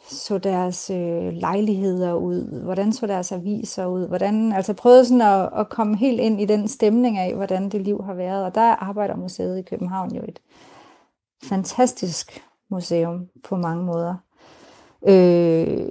[0.09, 5.49] så deres øh, lejligheder ud, hvordan så deres aviser ud, hvordan, altså prøvede sådan at,
[5.57, 8.61] at komme helt ind i den stemning af, hvordan det liv har været, og der
[8.61, 10.39] arbejder museet i København jo et
[11.43, 14.15] fantastisk museum på mange måder.
[15.07, 15.87] Øh,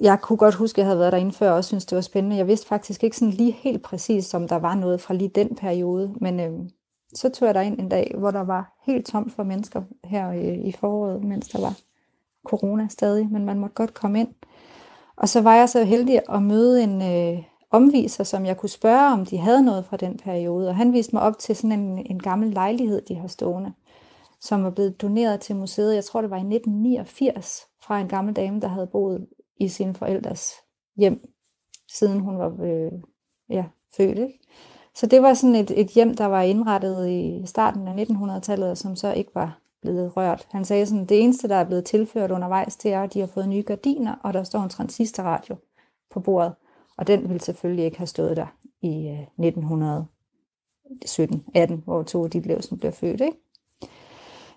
[0.00, 2.02] jeg kunne godt huske, at jeg havde været derinde før, og også synes, det var
[2.02, 2.36] spændende.
[2.36, 5.56] Jeg vidste faktisk ikke sådan lige helt præcis, om der var noget fra lige den
[5.56, 6.52] periode, men øh,
[7.14, 10.32] så tog jeg der ind en dag, hvor der var helt tomt for mennesker her
[10.32, 11.78] i, i foråret, mens der var
[12.46, 14.28] corona stadig, men man måtte godt komme ind.
[15.16, 19.12] Og så var jeg så heldig at møde en øh, omviser, som jeg kunne spørge,
[19.12, 20.68] om de havde noget fra den periode.
[20.68, 23.72] Og han viste mig op til sådan en, en gammel lejlighed, de har stående,
[24.40, 28.36] som var blevet doneret til museet, jeg tror det var i 1989, fra en gammel
[28.36, 29.26] dame, der havde boet
[29.60, 30.52] i sin forældres
[30.96, 31.20] hjem,
[31.92, 32.92] siden hun var øh,
[33.48, 33.64] ja,
[33.96, 34.18] født.
[34.18, 34.40] Ikke?
[34.96, 38.78] Så det var sådan et, et hjem, der var indrettet i starten af 1900-tallet, og
[38.78, 40.46] som så ikke var blevet rørt.
[40.50, 43.26] Han sagde sådan, det eneste, der er blevet tilført undervejs, det er, at de har
[43.26, 45.56] fået nye gardiner, og der står en transistorradio
[46.10, 46.52] på bordet.
[46.96, 48.46] Og den ville selvfølgelig ikke have stået der
[48.80, 49.22] i øh,
[51.68, 53.20] 1917-18, hvor to de blev, som blev født.
[53.20, 53.36] Ikke?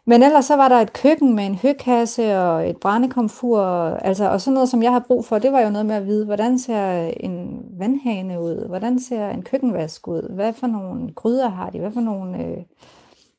[0.09, 3.61] Men ellers så var der et køkken med en høkasse og et brændekomfur,
[3.95, 6.05] altså, og sådan noget, som jeg har brug for, det var jo noget med at
[6.05, 11.49] vide, hvordan ser en vandhane ud, hvordan ser en køkkenvask ud, hvad for nogle gryder
[11.49, 12.57] har de, hvad for nogle, øh,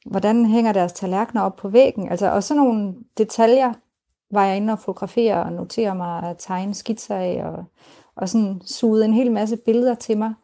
[0.07, 3.73] hvordan hænger deres tallerkener op på væggen, altså, og sådan nogle detaljer
[4.31, 7.65] var jeg inde og fotografere og notere mig og tegne skitser af, og,
[8.17, 10.35] og sådan suge en hel masse billeder til mig,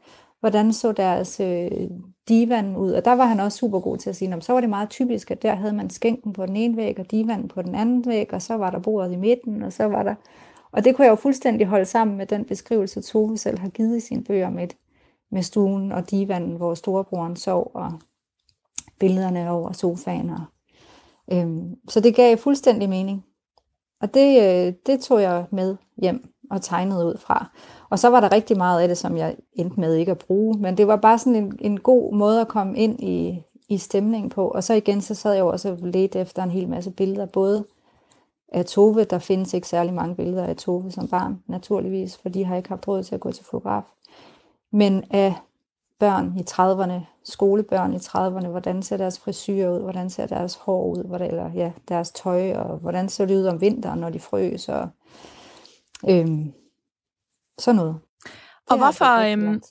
[0.40, 1.90] hvordan så deres øh,
[2.28, 2.92] divanen ud.
[2.92, 5.30] Og der var han også super god til at sige, så var det meget typisk,
[5.30, 8.32] at der havde man skænken på den ene væg, og divanen på den anden væg,
[8.32, 10.14] og så var der bordet i midten, og så var der...
[10.72, 13.96] Og det kunne jeg jo fuldstændig holde sammen med den beskrivelse, Tove selv har givet
[13.96, 14.68] i sine bøger med,
[15.30, 17.92] med stuen og divanen, hvor storebroren sov, og
[18.98, 20.30] billederne over sofaen.
[20.30, 20.44] Og,
[21.32, 23.24] øhm, så det gav fuldstændig mening.
[24.00, 27.50] Og det, øh, det tog jeg med hjem og tegnede ud fra.
[27.90, 30.58] Og så var der rigtig meget af det, som jeg endte med ikke at bruge,
[30.58, 34.30] men det var bare sådan en, en god måde at komme ind i, i stemningen
[34.30, 34.48] på.
[34.48, 37.64] Og så igen, så sad jeg også og ledte efter en hel masse billeder, både
[38.48, 42.44] af Tove, der findes ikke særlig mange billeder af Tove som barn, naturligvis, for de
[42.44, 43.82] har ikke haft råd til at gå til fotograf,
[44.72, 45.34] men af
[45.98, 50.86] børn i 30'erne, skolebørn i 30'erne, hvordan ser deres frisyrer ud, hvordan ser deres hår
[50.86, 54.20] ud, hvordan, eller ja, deres tøj, og hvordan ser det ud om vinteren, når de
[54.20, 54.88] frøs, og
[56.08, 56.52] øhm,
[57.58, 57.96] sådan noget.
[58.24, 58.32] Det
[58.66, 59.32] og hvorfor...
[59.32, 59.62] Øhm.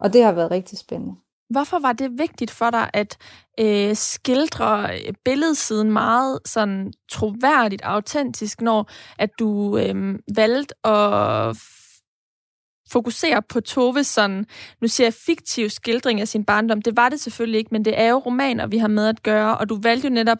[0.00, 1.14] Og det har været rigtig spændende.
[1.50, 3.18] Hvorfor var det vigtigt for dig at
[3.60, 4.90] øh, skildre
[5.24, 11.56] billedsiden meget sådan troværdigt, autentisk, når at du øh, valgte at
[12.92, 14.46] fokusere på Toves sådan,
[14.80, 16.82] nu siger jeg fiktiv skildring af sin barndom.
[16.82, 19.58] Det var det selvfølgelig ikke, men det er jo romaner, vi har med at gøre,
[19.58, 20.38] og du valgte jo netop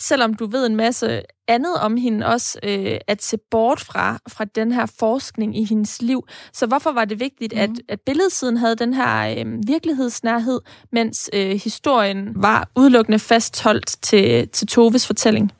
[0.00, 4.44] selvom du ved en masse andet om hende, også øh, at se bort fra, fra
[4.44, 6.26] den her forskning i hendes liv.
[6.52, 7.60] Så hvorfor var det vigtigt, mm.
[7.60, 7.78] at, mhm.
[7.88, 10.60] at billedsiden havde den her øh, virkelighedsnærhed,
[10.92, 15.52] mens øh, historien var udelukkende fastholdt til, til Toves fortælling?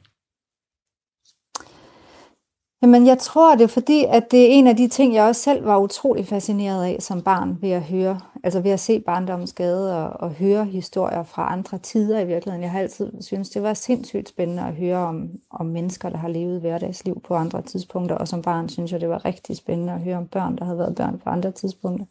[2.82, 5.42] Jamen, jeg tror, det er fordi, at det er en af de ting, jeg også
[5.42, 9.52] selv var utrolig fascineret af som barn, ved at høre, altså ved at se barndommens
[9.52, 12.62] gade og, og høre historier fra andre tider i virkeligheden.
[12.62, 16.28] Jeg har altid synes det var sindssygt spændende at høre om, om mennesker, der har
[16.28, 20.00] levet hverdagsliv på andre tidspunkter, og som barn synes jeg, det var rigtig spændende at
[20.02, 22.06] høre om børn, der havde været børn på andre tidspunkter.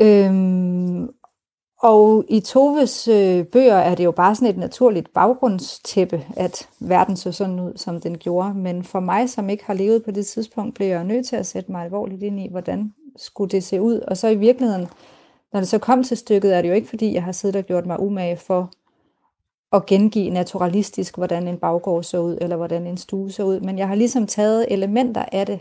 [0.00, 1.08] Øhm,
[1.82, 7.16] og i Toves øh, bøger er det jo bare sådan et naturligt baggrundstæppe, at verden
[7.16, 8.54] så sådan ud, som den gjorde.
[8.54, 11.46] Men for mig, som ikke har levet på det tidspunkt, blev jeg nødt til at
[11.46, 14.00] sætte mig alvorligt ind i, hvordan skulle det se ud?
[14.00, 14.86] Og så i virkeligheden,
[15.52, 17.64] når det så kom til stykket, er det jo ikke fordi, jeg har siddet og
[17.64, 18.70] gjort mig umage for
[19.72, 23.78] at gengive naturalistisk, hvordan en baggård så ud, eller hvordan en stue så ud, men
[23.78, 25.60] jeg har ligesom taget elementer af det,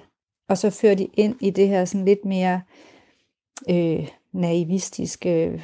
[0.49, 2.62] og så ført de ind i det her sådan lidt mere
[3.69, 5.63] øh, naivistiske,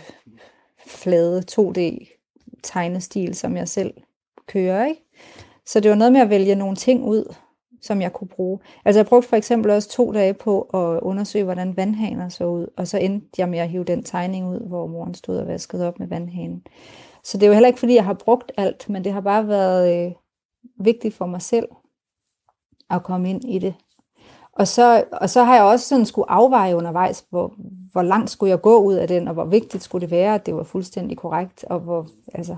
[0.88, 2.10] flade 2D
[2.64, 3.94] tegnestil, som jeg selv
[4.48, 4.86] kører.
[4.86, 5.02] Ikke?
[5.66, 7.36] Så det var noget med at vælge nogle ting ud,
[7.82, 8.60] som jeg kunne bruge.
[8.86, 12.68] Altså jeg brugte for eksempel også to dage på at undersøge, hvordan vandhaner så ud,
[12.78, 15.88] og så endte jeg med at hive den tegning ud, hvor moren stod og vaskede
[15.88, 16.64] op med vandhanen.
[17.24, 19.48] Så det er jo heller ikke, fordi jeg har brugt alt, men det har bare
[19.48, 20.12] været øh,
[20.86, 21.68] vigtigt for mig selv
[22.90, 23.74] at komme ind i det.
[24.54, 27.54] Og så, og så har jeg også sådan skulle afveje undervejs, hvor,
[27.92, 30.46] hvor langt skulle jeg gå ud af den, og hvor vigtigt skulle det være, at
[30.46, 32.58] det var fuldstændig korrekt, og hvor, altså,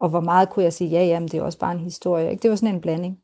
[0.00, 2.30] og hvor meget kunne jeg sige, ja, jamen, det er også bare en historie.
[2.30, 2.42] Ikke?
[2.42, 3.18] Det var sådan en blanding.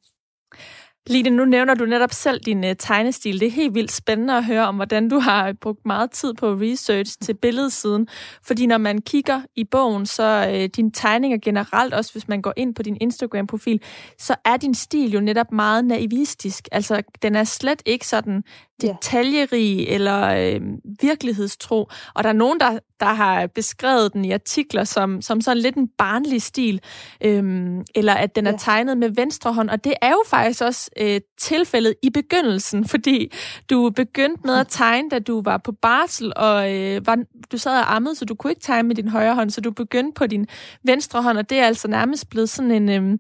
[1.07, 3.41] Line, nu nævner du netop selv din uh, tegnestil.
[3.41, 6.47] Det er helt vildt spændende at høre om, hvordan du har brugt meget tid på
[6.53, 8.09] research til billedsiden.
[8.43, 12.53] Fordi når man kigger i bogen, så uh, dine tegninger generelt, også hvis man går
[12.57, 13.81] ind på din Instagram-profil,
[14.19, 16.69] så er din stil jo netop meget naivistisk.
[16.73, 18.43] Altså, den er slet ikke sådan
[18.83, 20.61] detaljerig eller øh,
[21.01, 21.89] virkelighedstro.
[22.15, 25.77] Og der er nogen, der, der har beskrevet den i artikler som, som sådan lidt
[25.77, 26.81] en barnlig stil,
[27.25, 29.71] øhm, eller at den er tegnet med venstre hånd.
[29.71, 33.33] Og det er jo faktisk også øh, tilfældet i begyndelsen, fordi
[33.71, 37.19] du begyndte med at tegne, da du var på barsel, og øh, var,
[37.53, 39.71] du sad og ammede, så du kunne ikke tegne med din højre hånd, så du
[39.71, 40.47] begyndte på din
[40.85, 42.89] venstre hånd, og det er altså nærmest blevet sådan en...
[42.89, 43.19] Øh,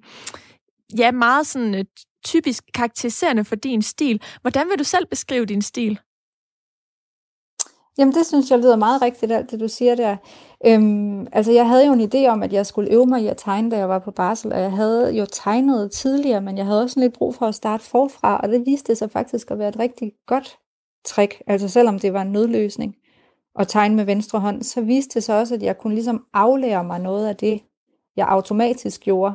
[0.98, 1.84] ja, meget sådan øh,
[2.24, 4.22] typisk karakteriserende for din stil.
[4.40, 5.98] Hvordan vil du selv beskrive din stil?
[7.98, 10.16] Jamen det synes jeg lyder meget rigtigt, alt det du siger der.
[10.66, 13.36] Øhm, altså jeg havde jo en idé om, at jeg skulle øve mig i at
[13.36, 16.82] tegne, da jeg var på barsel, og jeg havde jo tegnet tidligere, men jeg havde
[16.82, 19.78] også lidt brug for at starte forfra, og det viste sig faktisk at være et
[19.78, 20.58] rigtig godt
[21.04, 21.42] trick.
[21.46, 22.96] Altså selvom det var en nødløsning
[23.58, 26.84] at tegne med venstre hånd, så viste det sig også, at jeg kunne ligesom aflære
[26.84, 27.60] mig noget af det,
[28.16, 29.34] jeg automatisk gjorde,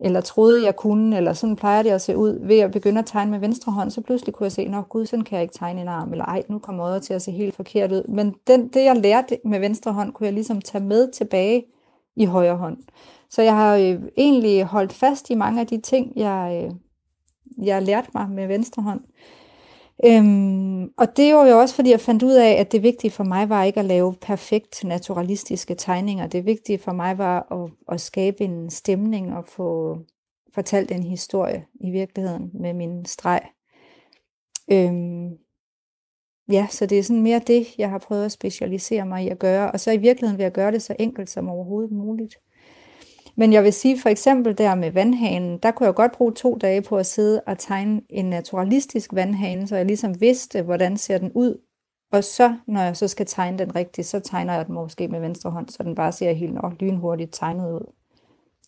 [0.00, 3.06] eller troede, jeg kunne, eller sådan plejer det at se ud, ved at begynde at
[3.06, 5.58] tegne med venstre hånd, så pludselig kunne jeg se, nå gud, sådan kan jeg ikke
[5.58, 8.02] tegne en arm, eller ej, nu kommer øjet til at se helt forkert ud.
[8.08, 11.64] Men den, det, jeg lærte med venstre hånd, kunne jeg ligesom tage med tilbage
[12.16, 12.76] i højre hånd.
[13.30, 16.74] Så jeg har øh, egentlig holdt fast i mange af de ting, jeg, øh,
[17.66, 19.00] jeg lærte mig med venstre hånd.
[20.04, 23.24] Øhm, og det var jo også, fordi jeg fandt ud af, at det vigtige for
[23.24, 26.26] mig var ikke at lave perfekt naturalistiske tegninger.
[26.26, 29.98] Det vigtige for mig var at, at skabe en stemning og få
[30.54, 33.40] fortalt en historie i virkeligheden med min streg.
[34.70, 35.30] Øhm,
[36.52, 39.38] ja, så det er sådan mere det, jeg har prøvet at specialisere mig i at
[39.38, 39.72] gøre.
[39.72, 42.34] Og så i virkeligheden vil jeg gøre det så enkelt som overhovedet muligt.
[43.38, 46.58] Men jeg vil sige for eksempel der med vandhanen, der kunne jeg godt bruge to
[46.60, 51.18] dage på at sidde og tegne en naturalistisk vandhane, så jeg ligesom vidste, hvordan ser
[51.18, 51.60] den ud.
[52.12, 55.20] Og så, når jeg så skal tegne den rigtigt, så tegner jeg den måske med
[55.20, 57.92] venstre hånd, så den bare ser helt nok lynhurtigt tegnet ud.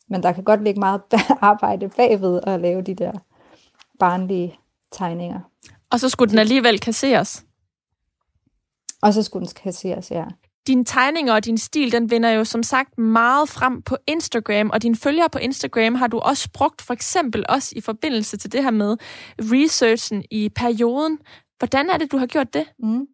[0.09, 1.03] Men der kan godt ligge meget
[1.41, 3.13] arbejde bagved at lave de der
[3.99, 4.59] barnlige
[4.93, 5.41] tegninger.
[5.91, 7.45] Og så skulle den alligevel kasseres?
[9.03, 10.25] Og så skulle den kasseres, ja.
[10.67, 14.83] Dine tegninger og din stil, den vender jo som sagt meget frem på Instagram, og
[14.83, 18.63] dine følgere på Instagram har du også brugt for eksempel også i forbindelse til det
[18.63, 18.97] her med
[19.39, 21.19] researchen i perioden.
[21.59, 22.67] Hvordan er det, du har gjort det?
[22.79, 23.07] Mm.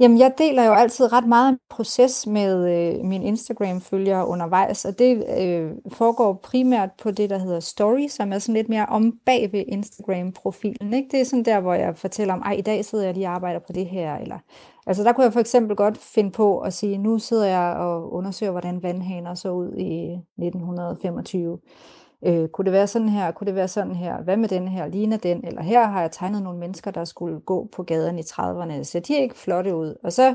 [0.00, 5.24] Jamen, jeg deler jo altid ret meget proces med øh, mine Instagram-følgere undervejs, og det
[5.38, 9.52] øh, foregår primært på det, der hedder Story, som er sådan lidt mere om bag
[9.52, 10.94] ved Instagram-profilen.
[10.94, 11.08] Ikke?
[11.10, 13.34] Det er sådan der, hvor jeg fortæller om, ej, i dag sidder jeg lige og
[13.34, 14.38] arbejder på det her, eller
[14.86, 18.12] Altså der kunne jeg for eksempel godt finde på at sige, nu sidder jeg og
[18.12, 21.58] undersøger, hvordan vandhaner så ud i 1925.
[22.22, 23.30] Øh, kunne det være sådan her?
[23.30, 24.22] Kunne det være sådan her?
[24.22, 24.86] Hvad med den her?
[24.86, 25.44] Ligner den?
[25.44, 28.82] Eller her har jeg tegnet nogle mennesker, der skulle gå på gaden i 30'erne.
[28.82, 29.94] Ser de ikke flotte ud?
[30.02, 30.34] Og så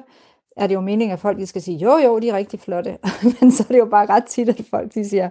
[0.57, 2.97] er det jo meningen, at folk skal sige, jo jo, de er rigtig flotte.
[3.41, 5.29] Men så er det jo bare ret tit, at folk de siger,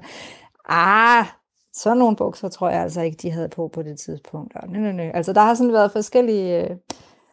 [0.69, 1.27] ah,
[1.73, 4.57] sådan nogle bukser tror jeg altså ikke, de havde på på det tidspunkt.
[4.57, 5.11] Og, nø, nø, nø.
[5.15, 6.65] Altså der har sådan været forskellige...
[6.65, 6.77] Øh,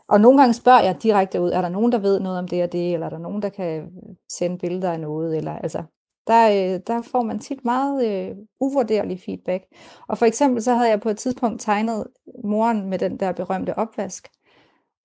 [0.09, 2.63] og nogle gange spørger jeg direkte ud, er der nogen, der ved noget om det
[2.63, 3.91] og det, eller er der nogen, der kan
[4.31, 5.83] sende billeder af noget, eller altså,
[6.27, 9.63] der, øh, der får man tit meget øh, uvurderlig feedback.
[10.07, 12.07] Og for eksempel så havde jeg på et tidspunkt tegnet
[12.43, 14.27] moren med den der berømte opvask,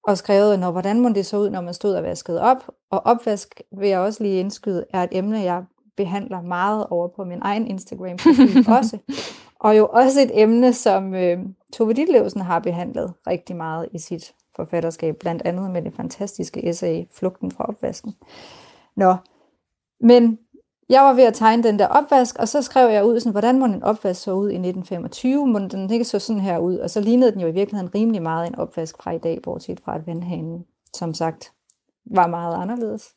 [0.04, 2.70] og skrevet, når, hvordan må det så ud, når man stod og vaskede op.
[2.90, 5.64] Og opvask, vil jeg også lige indskyde, er et emne, jeg
[5.96, 8.98] behandler meget over på min egen Instagram-profil også.
[9.60, 11.38] Og jo også et emne, som øh,
[11.72, 17.04] Tove Ditlevsen har behandlet rigtig meget i sit forfatterskab, blandt andet med det fantastiske essay
[17.10, 18.14] Flugten fra opvasken.
[18.96, 19.16] Nå,
[20.00, 20.38] men
[20.92, 23.58] jeg var ved at tegne den der opvask, og så skrev jeg ud, sådan, hvordan
[23.58, 25.46] må en opvask så ud i 1925?
[25.46, 26.76] Må den ikke så sådan her ud?
[26.76, 29.80] Og så lignede den jo i virkeligheden rimelig meget en opvask fra i dag, bortset
[29.84, 30.64] fra at vandhanen,
[30.96, 31.52] som sagt,
[32.04, 33.14] var meget anderledes.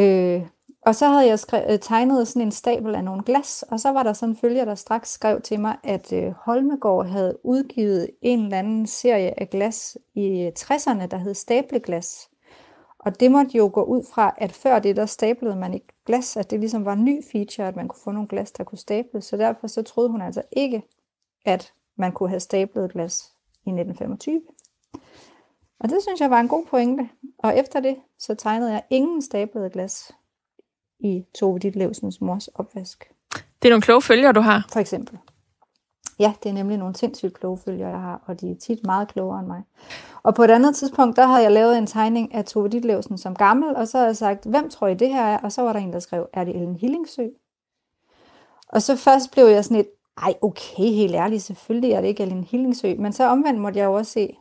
[0.00, 0.42] Øh,
[0.86, 3.92] og så havde jeg skrevet, øh, tegnet sådan en stabel af nogle glas, og så
[3.92, 8.10] var der sådan en følger, der straks skrev til mig, at øh, Holmegård havde udgivet
[8.22, 12.28] en eller anden serie af glas i øh, 60'erne, der hed stableglas.
[13.08, 16.36] Og det måtte jo gå ud fra, at før det, der staplede man ikke glas,
[16.36, 18.78] at det ligesom var en ny feature, at man kunne få nogle glas, der kunne
[18.78, 19.24] staples.
[19.24, 20.82] Så derfor så troede hun altså ikke,
[21.44, 24.42] at man kunne have stablet glas i 1925.
[25.80, 27.08] Og det synes jeg var en god pointe.
[27.38, 30.12] Og efter det, så tegnede jeg ingen staplede glas
[30.98, 33.12] i Tove Ditlevsens mors opvask.
[33.32, 34.66] Det er nogle kloge følger, du har.
[34.72, 35.18] For eksempel.
[36.18, 39.08] Ja, det er nemlig nogle sindssygt kloge følger, jeg har, og de er tit meget
[39.08, 39.62] klogere end mig.
[40.22, 43.34] Og på et andet tidspunkt, der havde jeg lavet en tegning af Tove Ditlevsen som
[43.34, 45.38] gammel, og så havde jeg sagt, hvem tror I det her er?
[45.38, 47.26] Og så var der en, der skrev, er det Ellen Hillingsø?
[48.68, 49.88] Og så først blev jeg sådan et,
[50.22, 52.94] ej okay, helt ærligt, selvfølgelig er det ikke Ellen Hillingsø.
[52.98, 54.36] Men så omvendt måtte jeg jo også se,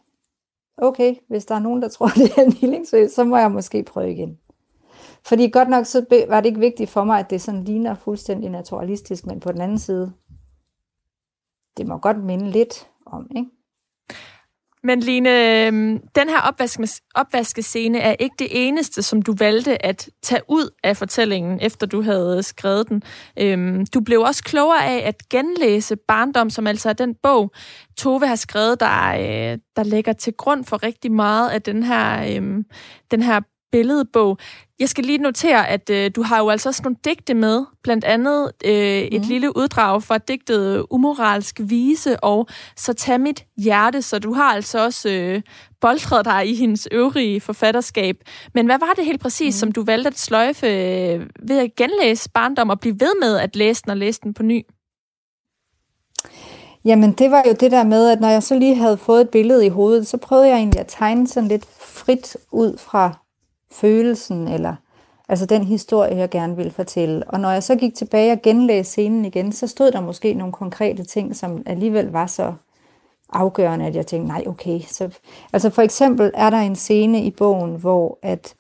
[0.78, 3.84] okay, hvis der er nogen, der tror, det er Ellen Hillingsø, så må jeg måske
[3.84, 4.38] prøve igen.
[5.26, 8.50] Fordi godt nok så var det ikke vigtigt for mig, at det sådan ligner fuldstændig
[8.50, 10.14] naturalistisk, men på den anden side,
[11.78, 13.50] det må godt minde lidt om, ikke?
[14.84, 20.10] Men Line, øhm, den her opvaske, opvaskescene er ikke det eneste, som du valgte at
[20.24, 23.04] tage ud af fortællingen, efter du havde skrevet den.
[23.40, 27.52] Øhm, du blev også klogere af at genlæse Barndom, som altså er den bog,
[27.98, 32.36] Tove har skrevet, der, øh, der ligger til grund for rigtig meget af den her,
[32.36, 32.66] øhm,
[33.12, 34.38] den her billedbog.
[34.80, 38.04] Jeg skal lige notere, at øh, du har jo altså også nogle digte med, blandt
[38.04, 38.72] andet øh,
[39.02, 39.28] et mm.
[39.28, 44.84] lille uddrag fra digtet Umoralsk Vise og Så tag mit hjerte, så du har altså
[44.84, 45.42] også øh,
[45.82, 48.16] boldtræet dig i hendes øvrige forfatterskab.
[48.54, 49.60] Men hvad var det helt præcis, mm.
[49.60, 53.56] som du valgte at sløjfe øh, ved at genlæse barndom og blive ved med at
[53.56, 54.66] læse den og læse den på ny?
[56.86, 59.30] Jamen, det var jo det der med, at når jeg så lige havde fået et
[59.30, 63.27] billede i hovedet, så prøvede jeg egentlig at tegne sådan lidt frit ud fra
[63.72, 64.76] følelsen, eller
[65.30, 67.24] altså den historie, jeg gerne ville fortælle.
[67.28, 70.54] Og når jeg så gik tilbage og genlæste scenen igen, så stod der måske nogle
[70.54, 72.54] konkrete ting, som alligevel var så
[73.30, 74.80] afgørende, at jeg tænkte, nej, okay.
[74.80, 75.10] Så,
[75.54, 78.56] altså for eksempel er der en scene i bogen, hvor at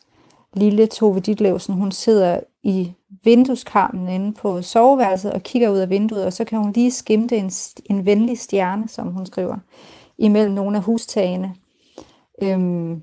[0.53, 2.93] lille Tove Ditlevsen, hun sidder i
[3.23, 7.37] vindueskarmen inde på soveværelset og kigger ud af vinduet, og så kan hun lige skimte
[7.37, 7.51] en,
[7.85, 9.57] en venlig stjerne, som hun skriver,
[10.17, 11.55] imellem nogle af hustagene.
[12.41, 13.01] Øhm,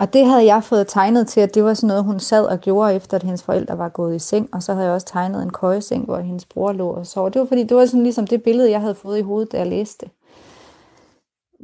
[0.00, 2.58] og det havde jeg fået tegnet til, at det var sådan noget, hun sad og
[2.58, 4.48] gjorde, efter at hendes forældre var gået i seng.
[4.52, 7.30] Og så havde jeg også tegnet en køjeseng, hvor hendes bror lå og sov.
[7.30, 9.58] Det var fordi, det var sådan ligesom det billede, jeg havde fået i hovedet, da
[9.58, 10.12] jeg læste det.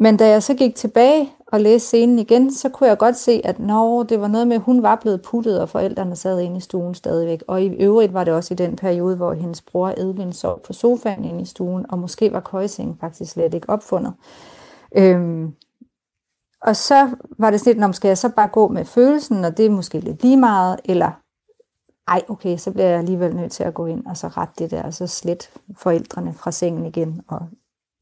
[0.01, 3.41] Men da jeg så gik tilbage og læste scenen igen, så kunne jeg godt se,
[3.45, 6.57] at når det var noget med, at hun var blevet puttet, og forældrene sad inde
[6.57, 7.43] i stuen stadigvæk.
[7.47, 10.73] Og i øvrigt var det også i den periode, hvor hendes bror Edvin sov på
[10.73, 14.13] sofaen inde i stuen, og måske var køjesengen faktisk slet ikke opfundet.
[14.97, 15.53] Øhm,
[16.63, 19.67] og så var det sådan lidt, skal jeg så bare gå med følelsen, og det
[19.67, 21.11] er måske lidt lige meget, eller
[22.09, 24.71] ej, okay, så bliver jeg alligevel nødt til at gå ind og så rette det
[24.71, 27.41] der, og så slet forældrene fra sengen igen, og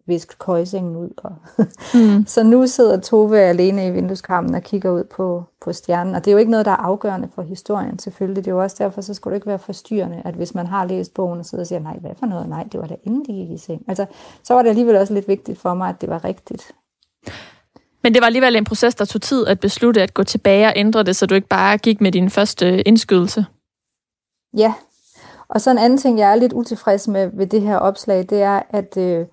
[0.07, 1.11] viske køjsengen ud.
[1.17, 1.33] Og
[1.95, 2.27] mm.
[2.27, 6.31] så nu sidder Tove alene i vindueskarmen og kigger ud på, på stjernen, og det
[6.31, 8.45] er jo ikke noget, der er afgørende for historien selvfølgelig.
[8.45, 10.85] Det er jo også derfor, så skulle det ikke være forstyrrende, at hvis man har
[10.85, 12.49] læst bogen og sidder og siger, nej, hvad for noget?
[12.49, 13.85] Nej, det var da inden de gik i seng.
[13.89, 14.07] Altså,
[14.43, 16.73] så var det alligevel også lidt vigtigt for mig, at det var rigtigt.
[18.05, 20.73] Men det var alligevel en proces, der tog tid at beslutte at gå tilbage og
[20.77, 23.47] ændre det, så du ikke bare gik med din første indskydelse.
[24.57, 24.75] Ja,
[25.49, 28.43] og så en anden ting, jeg er lidt utilfreds med ved det her opslag, det
[28.43, 29.27] er, at, øh,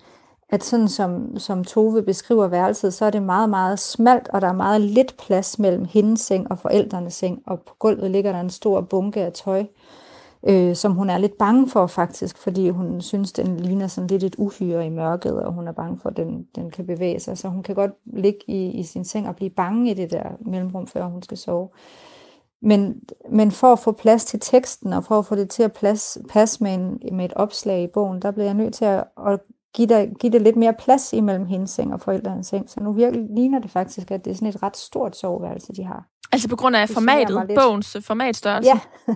[0.50, 4.48] at sådan som, som Tove beskriver værelset, så er det meget, meget smalt, og der
[4.48, 8.40] er meget lidt plads mellem hendes seng og forældrenes seng, og på gulvet ligger der
[8.40, 9.66] en stor bunke af tøj øh,
[10.48, 14.24] øh, som hun er lidt bange for faktisk, fordi hun synes, den ligner sådan lidt
[14.24, 17.38] et uhyre i mørket, og hun er bange for, at den, den kan bevæge sig.
[17.38, 20.24] Så hun kan godt ligge i, i sin seng og blive bange i det der
[20.40, 21.70] mellemrum, før hun skal sove.
[22.62, 25.74] Men, men for at få plads til teksten, og for at få det til at
[25.74, 29.04] plads, passe med, en, med et opslag i bogen, der bliver jeg nødt til at,
[29.28, 29.40] at
[29.74, 32.70] give, det, give det lidt mere plads imellem hendes seng og forældrenes seng.
[32.70, 35.84] Så nu virkelig ligner det faktisk, at det er sådan et ret stort soveværelse, de
[35.84, 36.06] har.
[36.32, 38.70] Altså på grund af det formatet, bogens formatstørrelse?
[38.70, 39.16] Ja.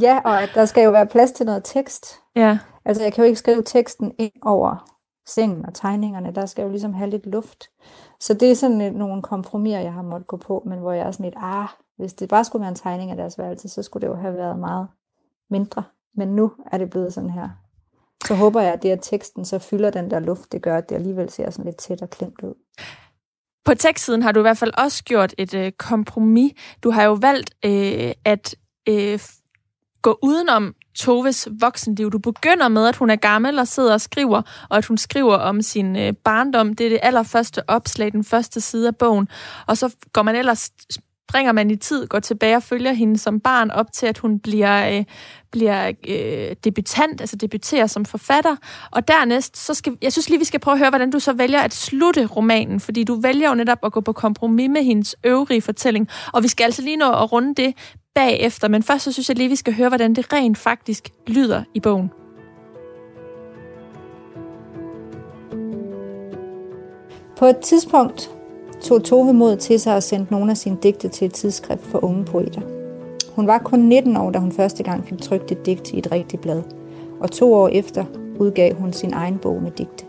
[0.08, 2.06] ja, og at der skal jo være plads til noget tekst.
[2.36, 2.58] Ja.
[2.84, 4.90] Altså jeg kan jo ikke skrive teksten ind over
[5.26, 6.32] sengen og tegningerne.
[6.34, 7.70] Der skal jo ligesom have lidt luft.
[8.20, 11.06] Så det er sådan et, nogle kompromiser, jeg har måttet gå på, men hvor jeg
[11.06, 13.82] er sådan lidt, ah, hvis det bare skulle være en tegning af deres værelse, så
[13.82, 14.88] skulle det jo have været meget
[15.50, 15.82] mindre.
[16.16, 17.48] Men nu er det blevet sådan her.
[18.26, 20.88] Så håber jeg, at det, at teksten så fylder den der luft, det gør, at
[20.88, 22.54] det alligevel ser sådan lidt tæt og klemt ud.
[23.64, 26.52] På tekstsiden har du i hvert fald også gjort et øh, kompromis.
[26.82, 28.54] Du har jo valgt øh, at
[28.88, 29.20] øh,
[30.02, 32.10] gå udenom Toves voksenliv.
[32.10, 35.34] Du begynder med, at hun er gammel og sidder og skriver, og at hun skriver
[35.34, 36.74] om sin øh, barndom.
[36.74, 39.28] Det er det allerførste opslag, den første side af bogen.
[39.66, 40.70] Og så går man ellers
[41.34, 44.38] springer man i tid, går tilbage og følger hende som barn op til, at hun
[44.38, 45.04] bliver, øh,
[45.52, 48.56] bliver øh, debutant, altså debuterer som forfatter.
[48.90, 51.32] Og dernæst, så skal, jeg synes lige, vi skal prøve at høre, hvordan du så
[51.32, 55.16] vælger at slutte romanen, fordi du vælger jo netop at gå på kompromis med hendes
[55.24, 56.08] øvrige fortælling.
[56.32, 57.74] Og vi skal altså lige nå at runde det
[58.14, 61.62] bagefter, men først så synes jeg lige, vi skal høre, hvordan det rent faktisk lyder
[61.74, 62.10] i bogen.
[67.36, 68.30] På et tidspunkt
[68.84, 72.04] tog Tove mod til sig og sendte nogle af sine digte til et tidsskrift for
[72.04, 72.60] unge poeter.
[73.36, 76.12] Hun var kun 19 år, da hun første gang fik trykt et digt i et
[76.12, 76.62] rigtigt blad,
[77.20, 78.04] og to år efter
[78.38, 80.04] udgav hun sin egen bog med digte.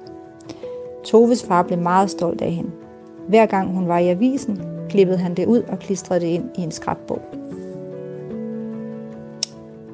[1.04, 2.72] Toves far blev meget stolt af hende.
[3.28, 6.62] Hver gang hun var i avisen, klippede han det ud og klistrede det ind i
[6.62, 7.22] en skrabbog.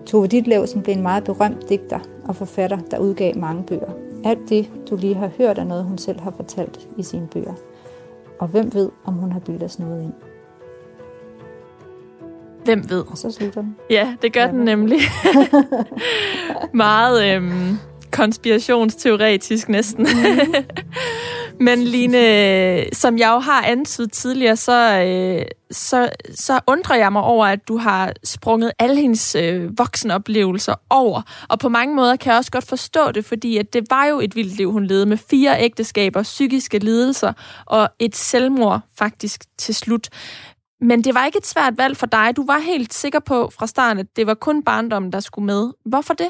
[0.05, 3.91] Tove Ditlevsen blev en meget berømt digter og forfatter, der udgav mange bøger.
[4.23, 7.53] Alt det, du lige har hørt, er noget, hun selv har fortalt i sine bøger.
[8.41, 10.13] Og hvem ved, om hun har bildet os noget ind.
[12.63, 13.03] Hvem ved?
[13.11, 13.75] Og så slutter den.
[13.89, 14.99] Ja, det gør ja, den nemlig.
[16.73, 17.77] Meget øhm,
[18.11, 20.07] konspirationsteoretisk næsten.
[21.61, 27.21] Men Line, som jeg jo har antydet tidligere, så, øh, så, så undrer jeg mig
[27.21, 31.21] over, at du har sprunget alle hendes øh, voksenoplevelser over.
[31.49, 34.19] Og på mange måder kan jeg også godt forstå det, fordi at det var jo
[34.19, 37.33] et vildt liv, hun levede med fire ægteskaber, psykiske lidelser
[37.65, 40.09] og et selvmord faktisk til slut.
[40.79, 42.33] Men det var ikke et svært valg for dig.
[42.35, 45.71] Du var helt sikker på fra starten, at det var kun barndommen, der skulle med.
[45.85, 46.29] Hvorfor det?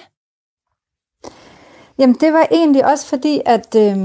[2.00, 3.98] Jamen, det var egentlig også fordi, at øh,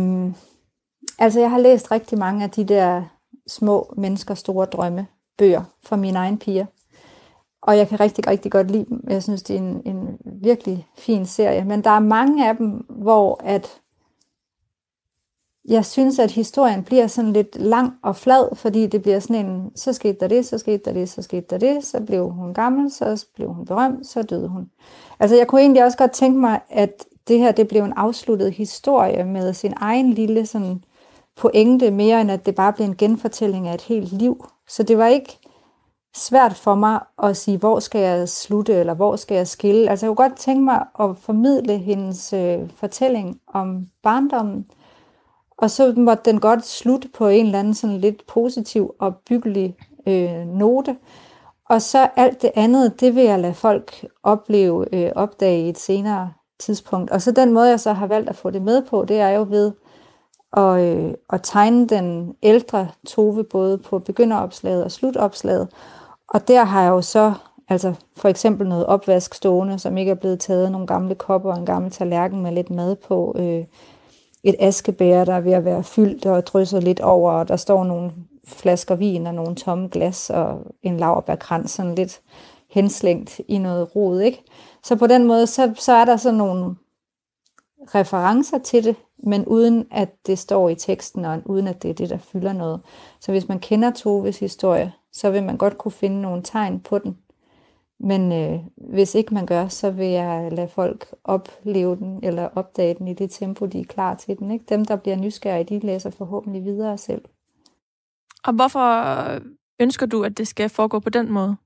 [1.18, 3.02] altså, jeg har læst rigtig mange af de der
[3.46, 5.06] små mennesker, store drømme
[5.38, 6.66] bøger for mine egne piger.
[7.62, 9.04] Og jeg kan rigtig, rigtig godt lide dem.
[9.08, 11.64] Jeg synes, det er en, en virkelig fin serie.
[11.64, 13.80] Men der er mange af dem, hvor at
[15.68, 19.70] jeg synes, at historien bliver sådan lidt lang og flad, fordi det bliver sådan en,
[19.74, 22.54] så skete der det, så skete der det, så skete der det, så blev hun
[22.54, 24.70] gammel, så blev hun berømt, så døde hun.
[25.20, 28.52] Altså jeg kunne egentlig også godt tænke mig, at det her det blev en afsluttet
[28.52, 30.84] historie med sin egen lille sådan
[31.36, 34.46] pointe, mere end at det bare blev en genfortælling af et helt liv.
[34.68, 35.38] Så det var ikke
[36.16, 39.90] svært for mig at sige, hvor skal jeg slutte, eller hvor skal jeg skille.
[39.90, 44.66] Altså jeg kunne godt tænke mig at formidle hendes øh, fortælling om barndommen,
[45.58, 49.76] og så måtte den godt slutte på en eller anden sådan lidt positiv og byggelig
[50.06, 50.96] øh, note.
[51.68, 55.78] Og så alt det andet, det vil jeg lade folk opleve, øh, opdage i et
[55.78, 57.10] senere tidspunkt.
[57.10, 59.28] Og så den måde, jeg så har valgt at få det med på, det er
[59.28, 59.72] jo ved
[60.56, 65.68] og, øh, og tegne den ældre Tove både på begynderopslaget og slutopslaget.
[66.28, 67.32] Og der har jeg jo så
[67.68, 71.58] altså for eksempel noget opvask stående, som ikke er blevet taget, nogle gamle kopper og
[71.58, 73.64] en gammel tallerken med lidt mad på, øh,
[74.44, 77.84] et askebær, der er ved at være fyldt og drysset lidt over, og der står
[77.84, 78.12] nogle
[78.48, 82.20] flasker vin og nogle tomme glas og en laverbærkrans sådan lidt
[82.70, 84.42] henslængt i noget rod, ikke?
[84.84, 86.76] Så på den måde, så, så er der sådan nogle
[87.94, 88.96] referencer til det,
[89.26, 92.52] men uden at det står i teksten, og uden at det er det, der fylder
[92.52, 92.80] noget.
[93.20, 96.98] Så hvis man kender Toves historie, så vil man godt kunne finde nogle tegn på
[96.98, 97.18] den.
[98.00, 102.94] Men øh, hvis ikke man gør, så vil jeg lade folk opleve den, eller opdage
[102.94, 104.50] den i det tempo, de er klar til den.
[104.50, 104.64] Ikke?
[104.68, 107.24] Dem, der bliver nysgerrige, de læser forhåbentlig videre selv.
[108.44, 109.24] Og hvorfor
[109.80, 111.56] ønsker du, at det skal foregå på den måde?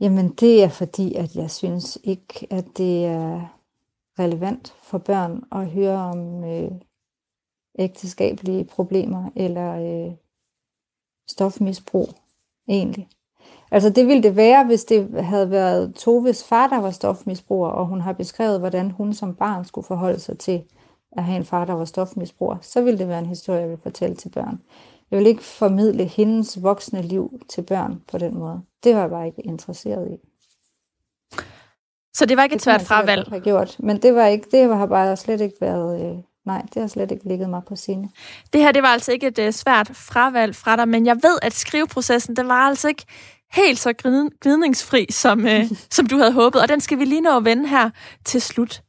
[0.00, 3.61] Jamen, det er fordi, at jeg synes ikke, at det er
[4.18, 6.70] relevant for børn at høre om øh,
[7.78, 10.12] ægteskabelige problemer eller øh,
[11.28, 12.08] stofmisbrug,
[12.68, 13.08] egentlig.
[13.70, 17.86] Altså det ville det være, hvis det havde været Toves far, der var stofmisbruger, og
[17.86, 20.64] hun har beskrevet, hvordan hun som barn skulle forholde sig til
[21.12, 22.56] at have en far, der var stofmisbruger.
[22.60, 24.60] Så ville det være en historie, jeg vil fortælle til børn.
[25.10, 28.62] Jeg vil ikke formidle hendes voksne liv til børn på den måde.
[28.84, 30.31] Det var jeg bare ikke interesseret i.
[32.14, 33.26] Så det var ikke et svært fravalg?
[33.30, 36.04] Det gjort, men det, var ikke, det har bare slet ikke været...
[36.04, 38.08] Øh, nej, det har slet ikke ligget mig på sinde.
[38.52, 41.38] Det her, det var altså ikke et uh, svært fravalg fra dig, men jeg ved,
[41.42, 43.04] at skriveprocessen, det var altså ikke
[43.52, 43.92] helt så
[44.40, 45.64] glidningsfri, som, øh,
[45.96, 46.62] som du havde håbet.
[46.62, 47.90] Og den skal vi lige nå at vende her
[48.24, 48.82] til slut.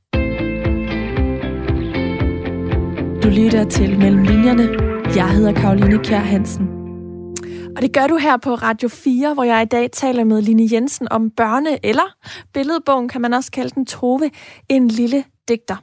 [3.24, 4.70] Du lytter til Mellem Linjerne.
[5.16, 6.83] Jeg hedder Karoline Kjær Hansen.
[7.76, 10.68] Og det gør du her på Radio 4, hvor jeg i dag taler med Line
[10.72, 12.16] Jensen om børne- eller
[12.54, 14.32] billedbogen, kan man også kalde den, Tove,
[14.70, 15.76] en lille digter.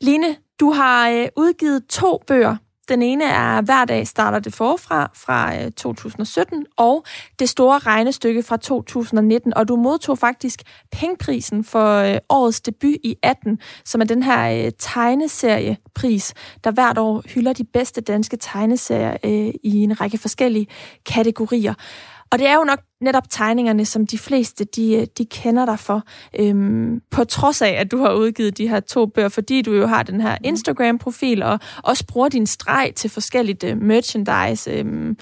[0.00, 2.56] Line, du har øh, udgivet to bøger
[2.88, 7.04] den ene er Hver dag starter det forfra fra øh, 2017, og
[7.38, 9.54] Det store regnestykke fra 2019.
[9.54, 10.62] Og du modtog faktisk
[10.92, 16.98] pengeprisen for øh, årets debut i 18, som er den her øh, tegneseriepris, der hvert
[16.98, 19.16] år hylder de bedste danske tegneserier
[19.62, 20.66] i en række forskellige
[21.06, 21.74] kategorier.
[22.32, 26.02] Og det er jo nok netop tegningerne, som de fleste de, de kender dig for,
[26.40, 29.86] øhm, på trods af, at du har udgivet de her to bøger, fordi du jo
[29.86, 35.16] har den her Instagram-profil, og også bruger din streg til forskelligt uh, merchandise, øhm,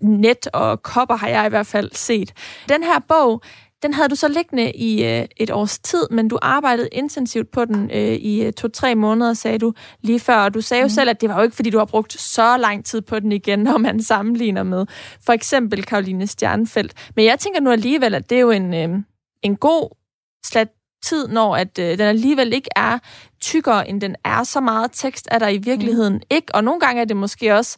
[0.00, 2.32] net og kopper har jeg i hvert fald set.
[2.68, 3.42] Den her bog,
[3.84, 7.64] den havde du så liggende i øh, et års tid, men du arbejdede intensivt på
[7.64, 9.72] den øh, i øh, to-tre måneder, sagde du
[10.02, 10.36] lige før.
[10.36, 10.90] Og du sagde jo mm.
[10.90, 13.32] selv, at det var jo ikke, fordi du har brugt så lang tid på den
[13.32, 14.86] igen, når man sammenligner med
[15.26, 16.92] for eksempel Karoline Stjernfeldt.
[17.16, 18.88] Men jeg tænker nu alligevel, at det er jo en, øh,
[19.42, 19.96] en god
[20.46, 20.68] slat
[21.04, 22.98] tid, når at øh, den alligevel ikke er
[23.40, 24.44] tykkere, end den er.
[24.44, 26.20] Så meget tekst er der i virkeligheden mm.
[26.30, 27.76] ikke, og nogle gange er det måske også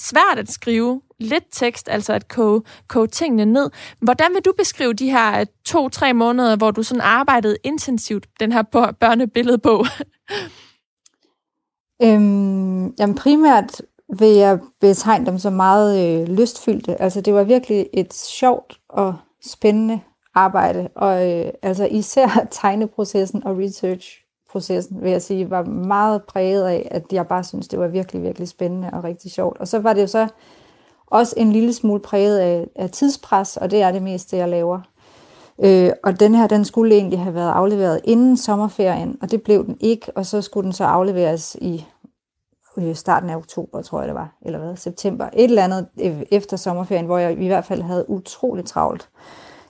[0.00, 3.70] svært at skrive lidt tekst, altså at koge, koge tingene ned.
[4.00, 8.52] Hvordan vil du beskrive de her øh, to-tre måneder, hvor du sådan arbejdede intensivt, den
[8.52, 8.62] her
[9.00, 9.86] børnebilledbog?
[12.04, 13.82] øhm, jamen primært
[14.18, 17.02] vil jeg betegne dem som meget øh, lystfyldte.
[17.02, 19.16] Altså det var virkelig et sjovt og
[19.46, 20.00] spændende
[20.34, 26.66] arbejde, og øh, altså især tegneprocessen og research processen, vil jeg sige, var meget præget
[26.66, 29.58] af, at jeg bare synes, det var virkelig, virkelig spændende og rigtig sjovt.
[29.58, 30.28] Og så var det jo så
[31.10, 34.80] også en lille smule præget af, af tidspres, og det er det meste, jeg laver.
[35.64, 39.66] Øh, og den her, den skulle egentlig have været afleveret inden sommerferien, og det blev
[39.66, 41.84] den ikke, og så skulle den så afleveres i
[42.76, 46.22] øh, starten af oktober, tror jeg det var, eller hvad, september, et eller andet øh,
[46.30, 49.08] efter sommerferien, hvor jeg i hvert fald havde utrolig travlt.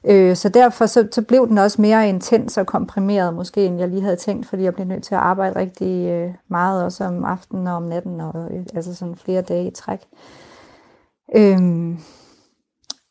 [0.04, 3.88] Øh, så derfor så, så blev den også mere intens og komprimeret måske, end jeg
[3.88, 7.24] lige havde tænkt, fordi jeg blev nødt til at arbejde rigtig øh, meget, også om
[7.24, 10.00] aftenen og om natten, og øh, altså sådan flere dage i træk.
[11.36, 11.98] Øhm,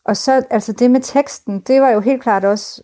[0.05, 2.83] og så altså det med teksten, det var jo helt klart også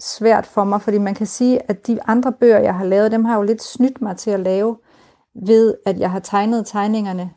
[0.00, 3.24] svært for mig, fordi man kan sige, at de andre bøger, jeg har lavet, dem
[3.24, 4.76] har jo lidt snydt mig til at lave,
[5.46, 7.30] ved at jeg har tegnet tegningerne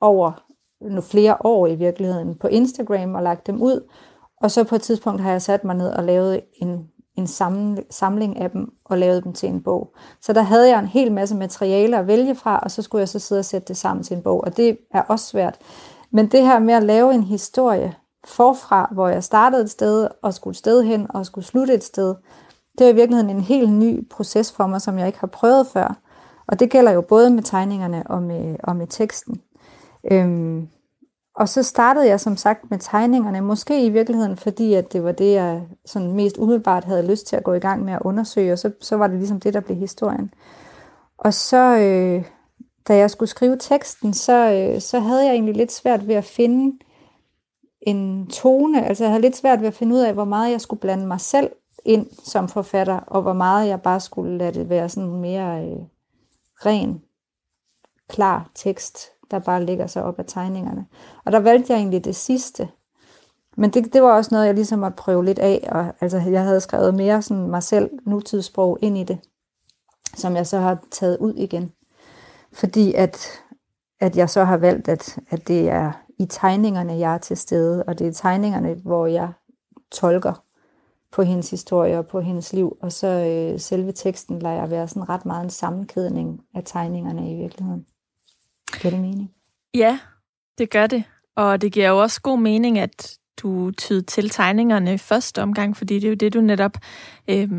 [0.00, 0.44] over
[0.80, 3.90] nu flere år i virkeligheden på Instagram og lagt dem ud,
[4.42, 7.26] og så på et tidspunkt har jeg sat mig ned og lavet en, en
[7.90, 9.94] samling af dem og lavet dem til en bog.
[10.20, 13.08] Så der havde jeg en hel masse materiale at vælge fra, og så skulle jeg
[13.08, 14.40] så sidde og sætte det sammen til en bog.
[14.44, 15.58] Og det er også svært.
[16.12, 17.94] Men det her med at lave en historie
[18.24, 21.84] forfra, hvor jeg startede et sted og skulle et sted hen og skulle slutte et
[21.84, 22.14] sted,
[22.78, 25.66] det er i virkeligheden en helt ny proces for mig, som jeg ikke har prøvet
[25.66, 25.96] før.
[26.46, 29.40] Og det gælder jo både med tegningerne og med, og med teksten.
[30.10, 30.68] Øhm,
[31.36, 35.12] og så startede jeg som sagt med tegningerne, måske i virkeligheden, fordi at det var
[35.12, 38.52] det, jeg sådan mest umiddelbart havde lyst til at gå i gang med at undersøge,
[38.52, 40.34] og så, så var det ligesom det, der blev historien.
[41.18, 42.24] Og så, øh,
[42.88, 46.24] da jeg skulle skrive teksten, så, øh, så havde jeg egentlig lidt svært ved at
[46.24, 46.78] finde
[47.80, 50.60] en tone, altså jeg havde lidt svært ved at finde ud af, hvor meget jeg
[50.60, 51.50] skulle blande mig selv
[51.84, 55.78] ind som forfatter, og hvor meget jeg bare skulle lade det være sådan mere øh,
[56.66, 57.02] ren,
[58.08, 58.98] klar tekst,
[59.30, 60.86] der bare ligger sig op af tegningerne.
[61.24, 62.68] Og der valgte jeg egentlig det sidste.
[63.56, 65.68] Men det, det var også noget, jeg ligesom måtte prøve lidt af.
[65.72, 69.18] Og, altså, jeg havde skrevet mere sådan mig selv nutidssprog ind i det,
[70.16, 71.72] som jeg så har taget ud igen.
[72.52, 73.42] Fordi at,
[74.00, 77.82] at jeg så har valgt, at, at det er i tegningerne, jeg er til stede,
[77.82, 79.32] og det er tegningerne, hvor jeg
[79.92, 80.44] tolker
[81.12, 84.88] på hendes historie og på hendes liv, og så øh, selve teksten lader jeg være
[84.88, 87.86] sådan ret meget en sammenkædning af tegningerne i virkeligheden.
[88.80, 89.30] Giver det mening?
[89.74, 89.98] Ja,
[90.58, 91.04] det gør det.
[91.36, 95.94] Og det giver jo også god mening, at du tyder til tegningerne første omgang, fordi
[95.94, 96.76] det er jo det, du netop
[97.28, 97.50] øh,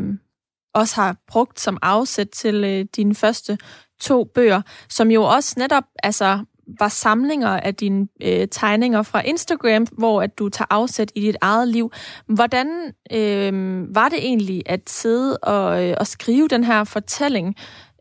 [0.74, 3.58] også har brugt som afsæt til øh, dine første
[4.04, 6.38] to bøger, som jo også netop altså,
[6.78, 11.36] var samlinger af dine øh, tegninger fra Instagram, hvor at du tager afsæt i dit
[11.40, 11.92] eget liv.
[12.26, 12.66] Hvordan
[13.12, 17.54] øh, var det egentlig at sidde og, øh, og skrive den her fortælling?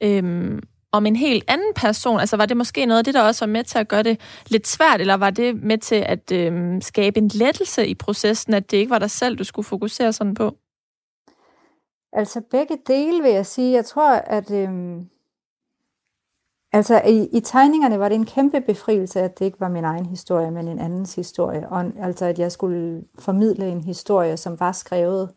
[0.04, 0.60] Øh,
[0.93, 2.20] om en helt anden person?
[2.20, 4.20] Altså var det måske noget af det, der også var med til at gøre det
[4.47, 8.72] lidt svært, eller var det med til at øh, skabe en lettelse i processen, at
[8.72, 10.56] det ikke var dig selv, du skulle fokusere sådan på?
[12.14, 13.72] Altså begge dele vil jeg sige.
[13.72, 14.70] Jeg tror, at øh,
[16.74, 20.05] altså i, i tegningerne var det en kæmpe befrielse, at det ikke var min egen
[20.05, 21.69] historie, men en andens historie.
[21.69, 25.30] Og altså at jeg skulle formidle en historie, som var skrevet.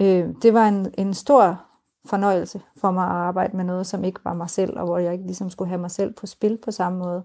[0.00, 1.60] Øh, det var en, en stor
[2.06, 5.12] fornøjelse for mig at arbejde med noget, som ikke var mig selv, og hvor jeg
[5.12, 7.22] ikke ligesom skulle have mig selv på spil på samme måde.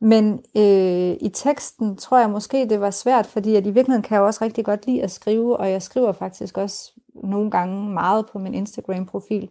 [0.00, 4.14] Men øh, i teksten tror jeg måske, det var svært, fordi at i virkeligheden kan
[4.14, 8.26] jeg også rigtig godt lide at skrive, og jeg skriver faktisk også nogle gange meget
[8.32, 9.50] på min Instagram-profil.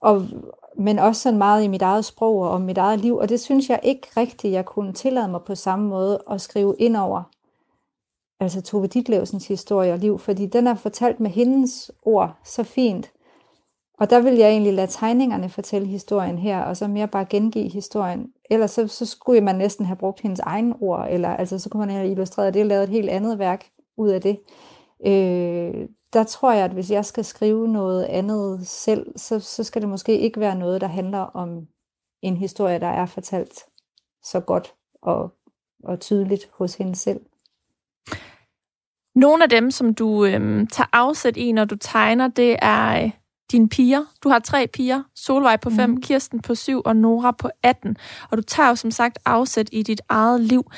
[0.00, 0.26] og,
[0.78, 3.40] men også sådan meget i mit eget sprog og om mit eget liv, og det
[3.40, 7.22] synes jeg ikke rigtigt, jeg kunne tillade mig på samme måde at skrive ind over
[8.40, 13.12] altså Tove Ditlevsens historie og liv, fordi den er fortalt med hendes ord så fint.
[13.98, 17.68] Og der vil jeg egentlig lade tegningerne fortælle historien her, og så mere bare gengive
[17.68, 18.32] historien.
[18.50, 21.86] Ellers så, så skulle man næsten have brugt hendes egen ord, eller altså så kunne
[21.86, 23.66] man have illustreret det og lavet et helt andet værk
[23.96, 24.38] ud af det.
[25.06, 29.82] Øh, der tror jeg, at hvis jeg skal skrive noget andet selv, så, så skal
[29.82, 31.66] det måske ikke være noget, der handler om
[32.22, 33.64] en historie, der er fortalt
[34.22, 35.34] så godt og,
[35.84, 37.20] og tydeligt hos hende selv.
[39.14, 43.10] Nogle af dem, som du øhm, tager afsæt i, når du tegner, det er øh,
[43.52, 44.04] dine piger.
[44.22, 45.02] Du har tre piger.
[45.14, 46.00] Solvej på 5, mm.
[46.00, 47.96] Kirsten på 7 og Nora på 18.
[48.30, 50.70] Og du tager jo som sagt afsæt i dit eget liv.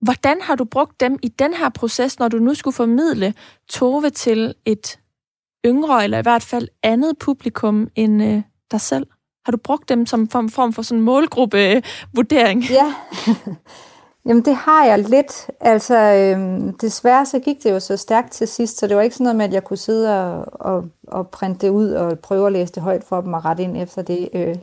[0.00, 3.34] Hvordan har du brugt dem i den her proces, når du nu skulle formidle
[3.68, 4.98] Tove til et
[5.66, 9.06] yngre, eller i hvert fald andet publikum end øh, dig selv?
[9.44, 12.64] Har du brugt dem som form, form for sådan målgruppe-vurdering?
[12.70, 12.94] Ja,
[14.26, 15.50] Jamen det har jeg lidt.
[15.60, 19.16] Altså øhm, desværre så gik det jo så stærkt til sidst, så det var ikke
[19.16, 22.46] sådan noget med, at jeg kunne sidde og, og, og printe det ud og prøve
[22.46, 24.28] at læse det højt for dem og rette ind efter det.
[24.34, 24.56] Øh.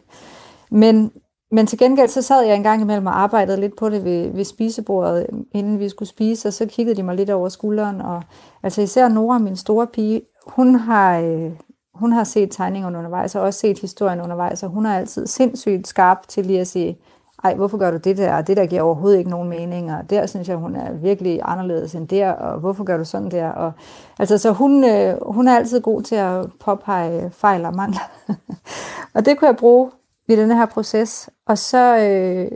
[0.70, 1.12] Men,
[1.54, 4.32] men til gengæld så sad jeg en gang imellem og arbejdede lidt på det ved,
[4.32, 8.02] ved spisebordet, inden vi skulle spise, og så kiggede de mig lidt over skulderen.
[8.02, 8.24] Og,
[8.64, 11.52] altså især Nora, min store pige, hun har, øh,
[11.94, 15.88] hun har set tegningerne undervejs, og også set historien undervejs, og hun er altid sindssygt
[15.88, 16.98] skarp til lige at sige,
[17.44, 18.42] ej, hvorfor gør du det der?
[18.42, 21.96] Det der giver overhovedet ikke nogen mening, og der synes jeg, hun er virkelig anderledes
[21.96, 23.50] end der, og hvorfor gør du sådan der?
[23.50, 23.72] Og,
[24.20, 28.12] altså, så hun, øh, hun er altid god til at påpege fejl og mangler.
[29.16, 29.92] og det kunne jeg bruge
[30.28, 31.30] ved den her proces.
[31.46, 32.52] Og så øh,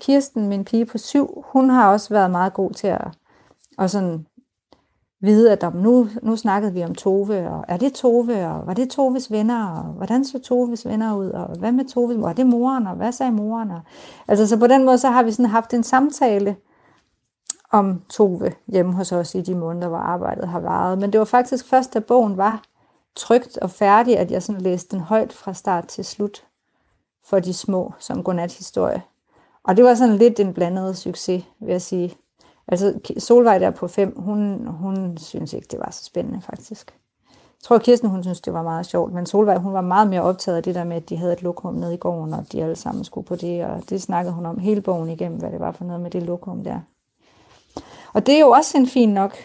[0.00, 3.08] Kirsten, min pige på syv, hun har også været meget god til at,
[3.78, 4.26] og sådan
[5.20, 8.90] vide, at nu, nu snakkede vi om Tove, og er det Tove, og var det
[8.90, 12.86] Toves venner, og hvordan så Toves venner ud, og hvad med Tove, var det moren,
[12.86, 13.70] og hvad sagde moren?
[13.70, 13.80] Og,
[14.28, 16.56] altså, så på den måde, så har vi sådan haft en samtale
[17.72, 20.98] om Tove hjemme hos os i de måneder, hvor arbejdet har varet.
[20.98, 22.62] Men det var faktisk først, da bogen var
[23.16, 26.47] trygt og færdig, at jeg sådan læste den højt fra start til slut
[27.28, 29.02] for de små, som godnathistorie.
[29.62, 32.14] Og det var sådan lidt en blandet succes, vil jeg sige.
[32.68, 36.94] Altså Solvej der på fem, hun, hun synes ikke, det var så spændende faktisk.
[37.30, 40.22] Jeg tror, Kirsten hun synes, det var meget sjovt, men Solvej hun var meget mere
[40.22, 42.62] optaget af det der med, at de havde et lokum nede i gården, og de
[42.62, 45.60] alle sammen skulle på det, og det snakkede hun om hele bogen igennem, hvad det
[45.60, 46.80] var for noget med det lokum der.
[48.12, 49.36] Og det er jo også en fin nok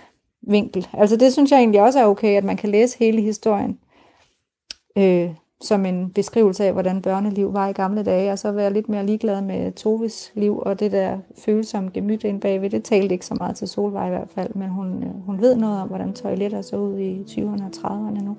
[0.42, 0.88] vinkel.
[0.94, 3.80] Altså det synes jeg egentlig også er okay, at man kan læse hele historien.
[4.98, 8.90] Øh, som en beskrivelse af, hvordan børneliv var i gamle dage, og så være lidt
[8.90, 13.26] mere ligeglad med Toves liv, og det der følsomme gemyt ind bagved, det talte ikke
[13.26, 16.14] så meget til Solvej i hvert fald, men hun, øh, hun ved noget om, hvordan
[16.14, 18.38] toiletter så ud i 20'erne og 30'erne nu.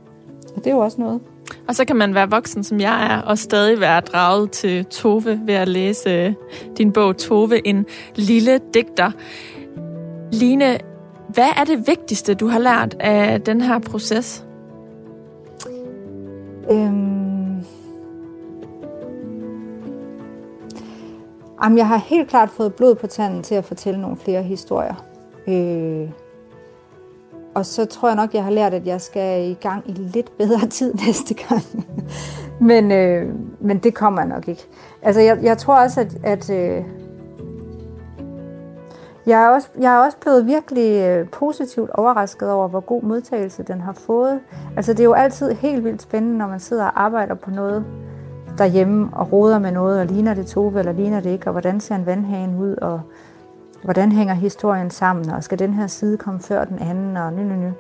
[0.56, 1.20] Og det er jo også noget.
[1.68, 5.40] Og så kan man være voksen, som jeg er, og stadig være draget til Tove
[5.46, 6.34] ved at læse øh,
[6.78, 7.86] din bog Tove, en
[8.16, 9.10] lille digter.
[10.32, 10.78] Line,
[11.28, 14.46] hvad er det vigtigste, du har lært af den her proces?
[16.70, 17.03] Øhm,
[21.64, 24.94] jamen, jeg har helt klart fået blod på tanden til at fortælle nogle flere historier.
[25.48, 26.10] Øh,
[27.54, 30.38] og så tror jeg nok, jeg har lært, at jeg skal i gang i lidt
[30.38, 31.62] bedre tid næste gang.
[32.60, 34.66] men, øh, men det kommer nok ikke.
[35.02, 36.84] Altså, jeg, jeg tror også, at, at øh,
[39.26, 43.62] jeg er, også, jeg er også blevet virkelig øh, positivt overrasket over, hvor god modtagelse
[43.62, 44.40] den har fået.
[44.76, 47.84] Altså det er jo altid helt vildt spændende, når man sidder og arbejder på noget
[48.59, 51.80] derhjemme og roder med noget, og ligner det Tove, eller ligner det ikke, og hvordan
[51.80, 53.00] ser en vandhane ud, og
[53.84, 57.40] hvordan hænger historien sammen, og skal den her side komme før den anden, og ny,
[57.40, 57.70] ny, ny.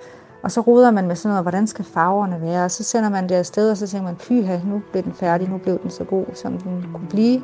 [0.42, 3.28] Og så roder man med sådan noget, hvordan skal farverne være, og så sender man
[3.28, 6.04] det afsted, og så tænker man, pyha, nu blev den færdig, nu blev den så
[6.04, 7.42] god, som den kunne blive.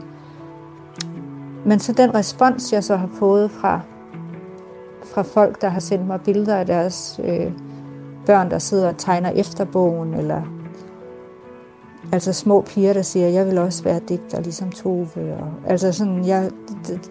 [1.65, 3.81] Men så den respons, jeg så har fået fra,
[5.05, 7.53] fra folk, der har sendt mig billeder af deres øh,
[8.27, 10.43] børn, der sidder og tegner efter bogen, eller
[12.13, 15.09] altså små piger, der siger, jeg vil også være digter, ligesom Tove.
[15.17, 16.51] Og, altså sådan, jeg,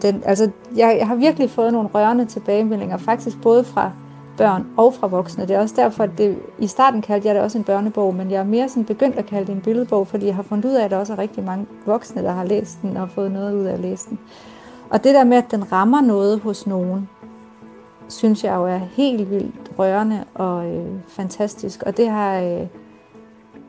[0.01, 3.91] den, altså, jeg, jeg har virkelig fået nogle rørende tilbagemeldinger, faktisk både fra
[4.37, 5.47] børn og fra voksne.
[5.47, 8.31] Det er også derfor, at det, i starten kaldte jeg det også en børnebog, men
[8.31, 10.73] jeg er mere sådan begyndt at kalde det en billedbog, fordi jeg har fundet ud
[10.73, 13.53] af, at der også er rigtig mange voksne, der har læst den og fået noget
[13.55, 14.19] ud af at læse den.
[14.89, 17.09] Og det der med, at den rammer noget hos nogen,
[18.07, 21.83] synes jeg jo er helt vildt rørende og øh, fantastisk.
[21.83, 22.67] Og det har, øh,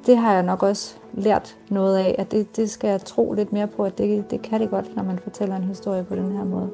[0.06, 3.52] det har jeg nok også lært noget af, at det, det skal jeg tro lidt
[3.52, 6.32] mere på, at det, det kan det godt, når man fortæller en historie på den
[6.36, 6.70] her måde.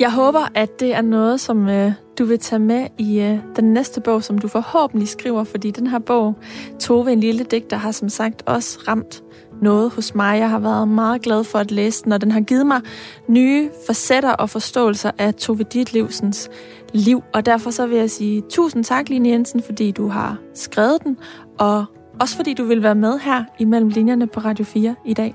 [0.00, 3.72] Jeg håber, at det er noget, som øh, du vil tage med i øh, den
[3.72, 6.34] næste bog, som du forhåbentlig skriver, fordi den her bog,
[6.78, 9.22] Tove, en lille digter, har som sagt også ramt
[9.62, 10.38] noget hos mig.
[10.38, 12.80] Jeg har været meget glad for at læse den, og den har givet mig
[13.28, 16.50] nye facetter og forståelser af Tove Ditlevsens
[16.92, 17.22] liv.
[17.34, 21.16] Og derfor så vil jeg sige tusind tak, Line Jensen, fordi du har skrevet den,
[21.58, 21.84] og
[22.20, 25.34] også fordi du vil være med her imellem linjerne på Radio 4 i dag.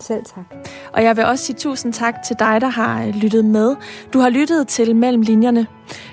[0.00, 0.44] Selv tak.
[0.92, 3.76] Og jeg vil også sige tusind tak til dig, der har øh, lyttet med.
[4.12, 5.66] Du har lyttet til Mellem Linjerne.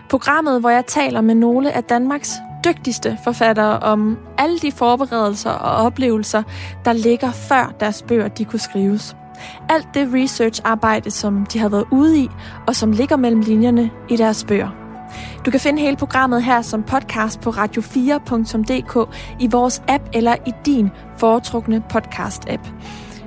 [0.10, 2.34] Programmet, hvor jeg taler med nogle af Danmarks
[2.66, 6.44] dygtigste forfattere om alle de forberedelser og oplevelser,
[6.86, 9.16] der ligger før deres bøger de kunne skrives.
[9.70, 12.30] Alt det research-arbejde, som de har været ude i,
[12.68, 14.83] og som ligger mellem linjerne i deres bøger.
[15.46, 20.52] Du kan finde hele programmet her som podcast på radio4.dk i vores app eller i
[20.66, 22.72] din foretrukne podcast-app.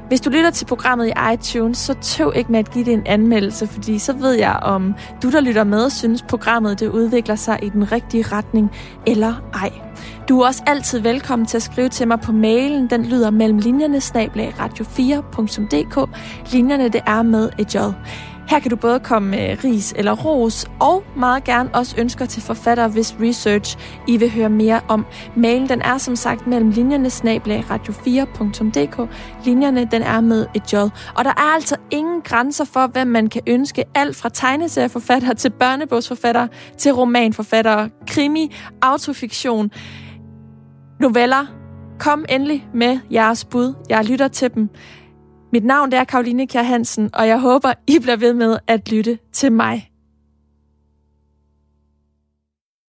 [0.08, 3.06] Hvis du lytter til programmet i iTunes, så tøv ikke med at give det en
[3.06, 7.58] anmeldelse, fordi så ved jeg, om du, der lytter med, synes programmet det udvikler sig
[7.62, 8.70] i den rigtige retning,
[9.06, 9.70] eller ej.
[10.28, 12.90] Du er også altid velkommen til at skrive til mig på mailen.
[12.90, 16.18] Den lyder mellem linjerne snablag radio4.dk.
[16.52, 17.78] Linjerne det er med et j.
[18.48, 22.42] Her kan du både komme med ris eller ros, og meget gerne også ønsker til
[22.42, 23.78] forfattere, hvis research
[24.08, 25.06] I vil høre mere om.
[25.36, 29.10] Mailen den er som sagt mellem linjerne snablag radio4.dk.
[29.44, 30.76] Linjerne den er med et j.
[31.14, 33.84] Og der er altså ingen grænser for, hvem man kan ønske.
[33.94, 39.70] Alt fra tegneserieforfattere til børnebogsforfattere til romanforfattere, krimi, autofiktion,
[41.00, 41.46] noveller.
[41.98, 43.74] Kom endelig med jeres bud.
[43.88, 44.68] Jeg lytter til dem.
[45.56, 49.18] Mit navn er Karoline Kjær Hansen, og jeg håber, I bliver ved med at lytte
[49.32, 49.90] til mig.